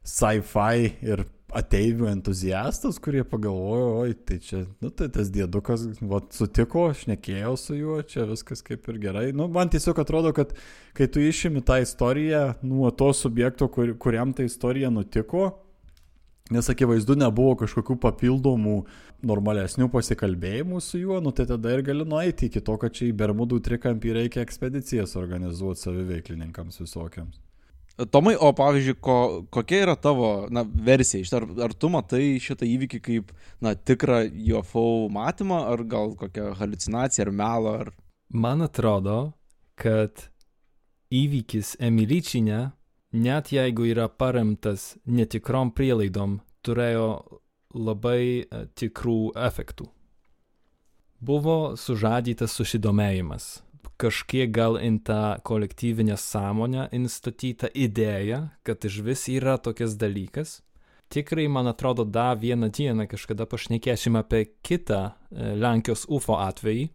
[0.00, 6.88] sci-fi ir ateivių entuziastus, kurie pagalvojo, oi, tai čia, nu tai tas dėdukas, va, sutiko,
[6.96, 9.24] šnekėjo su juo, čia viskas kaip ir gerai.
[9.36, 10.54] Nu, man tiesiog atrodo, kad
[10.96, 15.50] kai tu išimi tą istoriją nuo to subjekto, kur, kuriam ta istorija nutiko,
[16.50, 18.72] Nes akivaizdu nebuvo kažkokių papildomų
[19.22, 23.12] normalesnių pasikalbėjimų su juo, nu tai tada ir gali nueiti iki to, kad čia į
[23.20, 27.38] Bermudų trikampį reikia ekspedicijas organizuoti saviveiklininkams visokiams.
[28.08, 29.16] Tomai, o pavyzdžiui, ko,
[29.52, 31.26] kokia yra tavo na, versija?
[31.36, 34.22] Ar, ar tu matai šitą įvykį kaip na, tikrą
[34.56, 37.74] UFO matymą, ar gal kokią halucinaciją, ar melą?
[37.84, 37.92] Ar...
[38.32, 39.18] Man atrodo,
[39.76, 40.30] kad
[41.12, 42.60] įvykis Emilyčinė,
[43.20, 47.08] net jeigu yra paremtas netikrom prielaidom, turėjo
[47.74, 49.88] labai e, tikrų efektų.
[51.20, 53.58] Buvo sužadytas susidomėjimas.
[54.00, 60.60] Kažkiek gal į tą kolektyvinę sąmonę instatyta idėja, kad iš vis yra tokias dalykas.
[61.10, 66.86] Tikrai, man atrodo, dar vieną dieną kažkada pašnekėsim apie kitą e, Lenkijos UFO atvejį,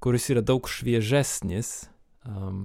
[0.00, 1.90] kuris yra daug šviežesnis.
[2.24, 2.64] Um,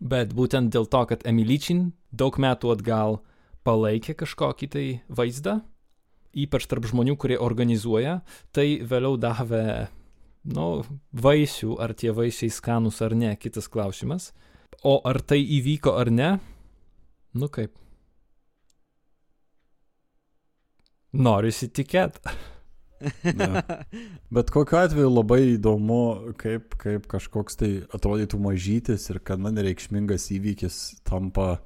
[0.00, 3.20] bet būtent dėl to, kad Emilyčin daug metų atgal
[3.66, 5.60] palaikė kažkokį tai vaizdą,
[6.36, 8.20] ypač tarp žmonių, kurie organizuoja,
[8.52, 9.88] tai vėliau davė,
[10.46, 10.66] nu,
[11.16, 14.30] vaisių, ar tie vaisiai skanus ar ne, kitas klausimas.
[14.86, 16.30] O ar tai įvyko ar ne,
[17.34, 17.74] nu kaip.
[21.16, 22.36] Norisi tikėti.
[23.36, 23.62] Ne.
[24.34, 30.78] Bet kokiu atveju labai įdomu, kaip, kaip kažkoks tai atrodytų mažytis ir gana nereikšmingas įvykis
[31.08, 31.58] tampa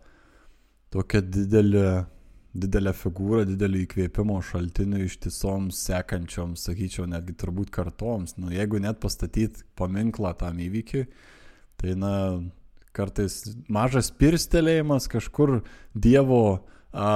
[0.90, 2.06] tokia didelė,
[2.55, 8.36] didelė figūra, didelį įkvėpimo šaltiniu ištisoms sekančioms, sakyčiau, netgi turbūt kartoms.
[8.40, 11.05] Nu, jeigu net pastatyti paminklą tam įvykiui,
[11.80, 12.14] tai na,
[12.96, 15.61] kartais mažas pirstelėjimas kažkur
[15.94, 16.42] Dievo
[16.90, 17.11] a,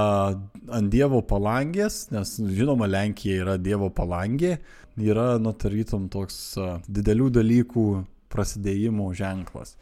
[0.70, 4.58] ant Dievo palangės, nes žinoma, Lenkija yra Dievo palangė,
[5.00, 7.88] yra nutarytum toks a, didelių dalykų
[8.34, 9.76] prasidėjimo ženklas.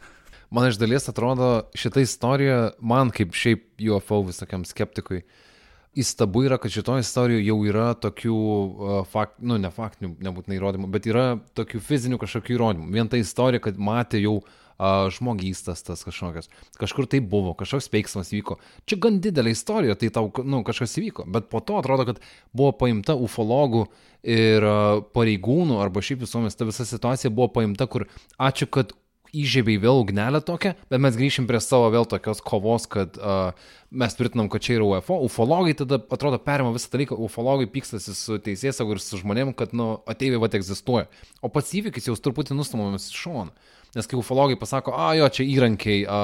[0.53, 5.23] Man iš dalies atrodo, šita istorija, man kaip šiaip UFO visokiam skeptikui,
[5.97, 10.91] įstabu yra, kad šitoje istorijoje jau yra tokių, uh, fakt, nu, ne faktinių, nebūtinai įrodymų,
[10.93, 11.25] bet yra
[11.57, 12.91] tokių fizinių kažkokių įrodymų.
[12.93, 16.53] Vien ta istorija, kad matė jau uh, žmogystas tas kažkokias.
[16.77, 18.61] Kažkur tai buvo, kažkoks veiksmas vyko.
[18.85, 21.25] Čia gan didelė istorija, tai tau, nu, kažkas įvyko.
[21.33, 22.21] Bet po to atrodo, kad
[22.53, 23.87] buvo paimta ufologų
[24.21, 28.05] ir uh, pareigūnų arba šiaip visuomenės ta visa situacija buvo paimta, kur
[28.37, 28.93] ačiū, kad
[29.33, 33.51] įžiebei vėl ugnelę tokią, bet mes grįšim prie savo vėl tokios kovos, kad uh,
[33.89, 35.17] mes tvirtinam, kad čia yra UFO.
[35.25, 39.95] Ufologai tada atrodo perima visą dalyką, ufologai pykstasi su teisėsaugu ir su žmonėm, kad nu,
[40.09, 41.09] ateiviai va egzistuoja.
[41.41, 43.53] O pats įvykis jau truputį nustumamas iš šono.
[43.93, 46.19] Nes kai ufologai pasako, a, jo, čia įrankiai a,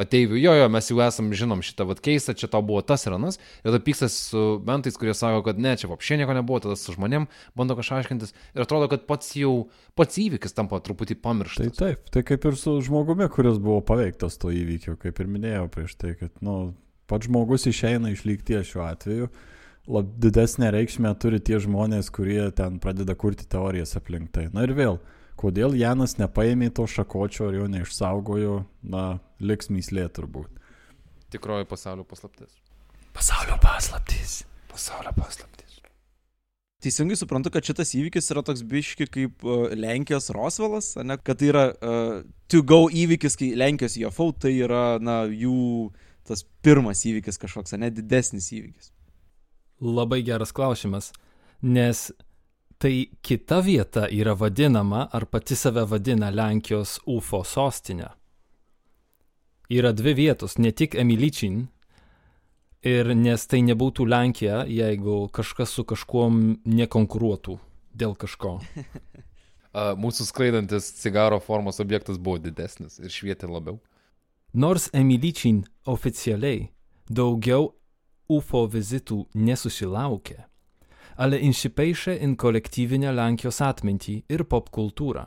[0.00, 3.14] ateivių, jo, jo, mes jau esam, žinom šitą vat keistą, čia tau buvo tas ir
[3.16, 3.38] anas.
[3.60, 6.94] Ir tada pykstas su mentais, kurie sako, kad ne, čia apšė nieko nebuvo, tada su
[6.96, 7.28] žmonėm
[7.58, 8.34] bando kažką aiškintis.
[8.56, 9.54] Ir atrodo, kad pats jau,
[9.98, 11.78] pats įvykis tampa truputį Tai pamirštas.
[11.78, 15.96] taip, tai kaip ir su žmogumi, kuris buvo paveiktas to įvykio, kaip ir minėjau prieš
[16.00, 16.72] tai, kad, nu,
[17.10, 19.30] pats žmogus išeina iš lygties šiuo atveju.
[19.90, 24.46] Lab, didesnė reikšmė turi tie žmonės, kurie ten pradeda kurti teorijas aplink tai.
[24.54, 25.00] Na ir vėl,
[25.40, 29.04] kodėl Janas nepaėmė to šakočio ir jo neišsaugojo, na,
[29.40, 30.50] liks myslė turbūt.
[31.32, 32.58] Tikroji pasaulio paslaptis.
[33.16, 34.42] Pasaulio paslaptys.
[34.70, 35.78] Pasaulio paslaptis.
[36.80, 41.18] Teisingai suprantu, kad šitas įvykis yra toks biški kaip uh, Lenkijos Rosvelas, ne?
[41.20, 45.90] kad tai yra uh, to go įvykis, kai Lenkijos UFO, tai yra, na, jų
[46.28, 48.94] tas pirmas įvykis kažkoks, ne didesnis įvykis.
[49.84, 51.10] Labai geras klausimas,
[51.60, 52.08] nes
[52.80, 58.08] tai kita vieta yra vadinama ar pati save vadina Lenkijos UFO sostinė.
[59.70, 61.60] Yra dvi vietos, ne tik Emilyčin,
[62.82, 67.58] ir nes tai nebūtų Lenkija, jeigu kažkas su kažkuom nekonkuruotų
[68.00, 68.56] dėl kažko.
[70.02, 73.78] Mūsų skraidantis cigaro formos objektas buvo didesnis ir švietė labiau.
[74.56, 76.70] Nors Emilyčin oficialiai
[77.06, 77.74] daugiau
[78.30, 80.40] UFO vizitų nesusilaukė,
[81.20, 85.26] ale insipeišė in kolektyvinę Lenkijos atmintį ir popkultūrą.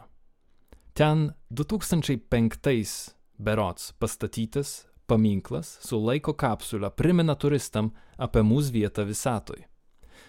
[0.97, 9.65] Ten 2005 berots pastatytas paminklas su laiko kapsulė primena turistam apie mūsų vietą visatoj.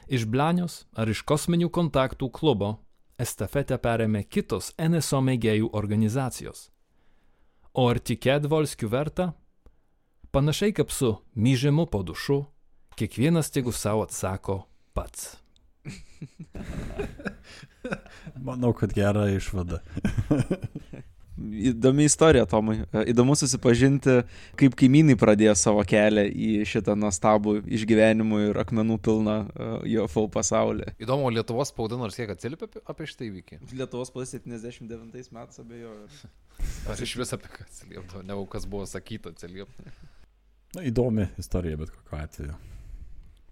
[0.09, 2.75] Iš Blanios ar iš kosminių kontaktų klubo
[3.21, 6.69] estafetę perėmė kitos NSO mėgėjų organizacijos.
[7.73, 9.33] O ar tikėt Volskių verta?
[10.35, 12.43] Panašiai kaip su myžimu po dušu,
[12.99, 15.44] kiekvienas tegu savo atsako pats.
[18.47, 19.83] Manau, kad gera išvada.
[21.35, 22.77] Įdomi istorija, Tomai.
[22.95, 24.21] E, Įdomu susipažinti,
[24.59, 30.93] kaip kaimynai pradėjo savo kelią į šitą nuostabų išgyvenimų ir akmenų pilną uh, UFO pasaulį.
[31.03, 33.61] Įdomu, Lietuvos spauda nors kiek atsiliepia apie, šitą įvykį.
[33.75, 36.31] Lietuvos pas 79 metais abejoju.
[36.95, 39.91] Aš iš vis apie ką atsiliepdavau, ne kas buvo sakyta atsiliepti.
[40.75, 42.55] Na, įdomi istorija, bet kokiu atveju.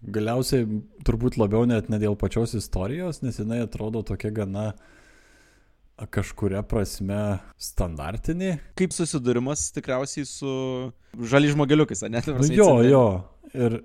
[0.03, 0.66] Galiausiai
[1.07, 4.72] turbūt labiau net ne dėl pačios istorijos, nes jinai atrodo tokia gana
[6.11, 8.57] kažkuria prasme standartinė.
[8.78, 10.53] Kaip susidūrimas tikriausiai su
[11.30, 12.22] žali žmogeliukais, ne?
[12.26, 13.05] Nu, jo, jo.
[13.55, 13.78] Ir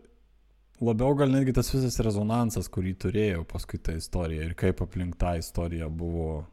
[0.82, 5.36] labiau gal netgi tas visas rezonansas, kurį turėjo paskui tą istoriją ir kaip aplink tą
[5.42, 6.46] istoriją buvo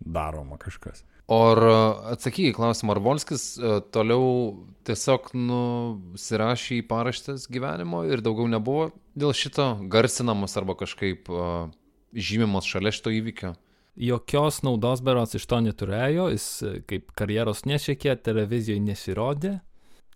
[0.00, 1.04] daroma kažkas.
[1.30, 1.38] O
[2.10, 4.24] atsakyk į klausimą, ar Volskis e, toliau
[4.88, 11.68] tiesiog nusirašė į paraštės gyvenimo ir daugiau nebuvo dėl šito garsinamas arba kažkaip uh,
[12.10, 13.52] žymimas šalia šito įvykio?
[14.00, 19.56] Jokios naudos berots iš to neturėjo, jis e, kaip karjeros nesiekė, televizijoje nesirodė.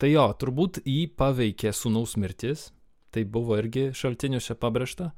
[0.02, 2.72] Tai jo, turbūt jį paveikė sūnaus mirtis,
[3.14, 5.12] tai buvo irgi šaltiniuose pabrėžta.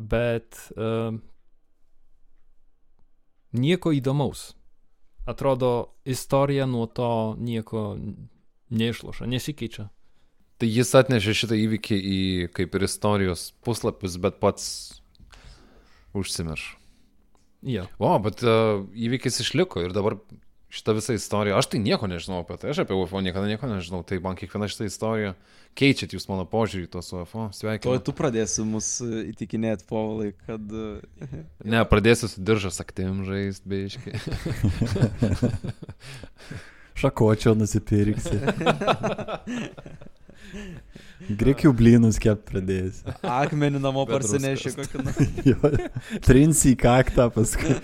[0.00, 1.14] Bet uh,
[3.52, 4.50] nieko įdomaus.
[5.28, 7.94] Atrodo, istorija nuo to nieko
[8.70, 9.88] neišloša, nesikeičia.
[10.60, 12.20] Tai jis atnešė šitą įvykį į
[12.56, 14.66] kaip ir istorijos puslapius, bet pats
[16.16, 16.66] užsimirš.
[17.64, 17.86] Jo.
[18.00, 20.18] O, bet uh, įvykis išliko ir dabar
[20.70, 21.54] šitą visą istoriją.
[21.58, 24.00] Aš tai nieko nežinau apie tai, aš apie UFO niekada nieko nežinau.
[24.06, 25.32] Tai man kiekviena šitą istoriją
[25.78, 27.42] keičiat jūs mano požiūrį į tos UFO.
[27.54, 27.86] Sveikinu.
[28.06, 30.60] tu pradėsi mus e, įtikinėti, povalai, kad...
[30.60, 30.62] e,
[31.64, 34.14] Ne, pradėsiu su diržas aktim žaisti, beiškai.
[37.00, 38.36] Šakočio nusipirksi.
[41.40, 42.96] Grikių blynus kept pradėjęs.
[43.22, 44.74] Akmenį namo druskas.
[44.76, 45.20] kokį nors.
[46.26, 47.74] Trinsi į kaktą paskui.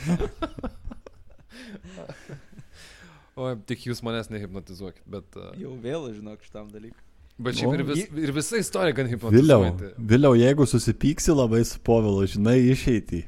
[3.37, 5.27] O, tik jūs manęs nehipnotizuokit, bet...
[5.37, 7.03] Uh, Jau vėl, žinok, šitam dalykui.
[7.37, 9.91] bet šiaip ir, vis, ir visa istorija gan Vėliau, hipnotizuojanti.
[10.13, 13.27] vėliau, jeigu susipyksi labai su povilu, žinai, išeiti.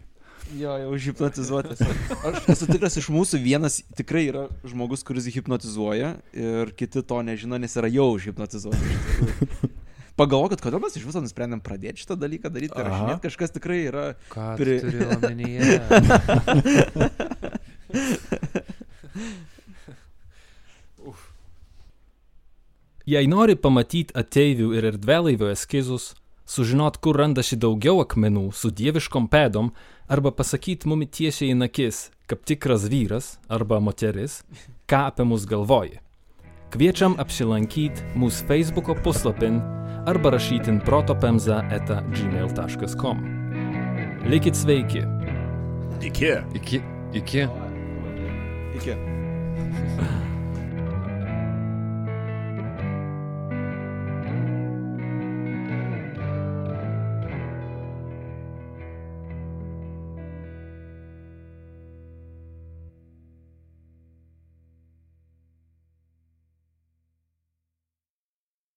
[0.57, 1.83] Jo, jau hipnotizuotas.
[2.25, 7.61] Aš esu tikras, iš mūsų vienas tikrai yra žmogus, kuris hipnotizuoja ir kiti to nežino,
[7.61, 8.81] nes yra jau hipnotizuotas.
[10.17, 12.97] Pagalvokit, kodėl mes iš viso nusprendėm pradėti šitą dalyką daryti ir Aha.
[12.97, 14.17] rašinėti, kažkas tikrai yra...
[14.33, 15.77] Ką Pri- tu turi omenyje?
[23.09, 26.11] Jei nori pamatyti ateivių ir erdvėlaivio eskizus,
[26.45, 29.71] sužinot, kur randasi daugiau akmenų su dieviškom pėdom,
[30.13, 34.43] arba pasakyti mumi tiesiai į akis, kaip tikras vyras arba moteris,
[34.85, 36.03] ką apie mus galvoji.
[36.69, 39.63] Kviečiam apsilankyti mūsų Facebook puslapin
[40.05, 43.25] arba rašytin protopemza eta gmail.com.
[44.29, 45.07] Likit sveiki.
[46.05, 46.35] Iki.
[46.61, 46.85] Iki.
[47.17, 47.49] Iki.
[48.77, 49.01] Iki.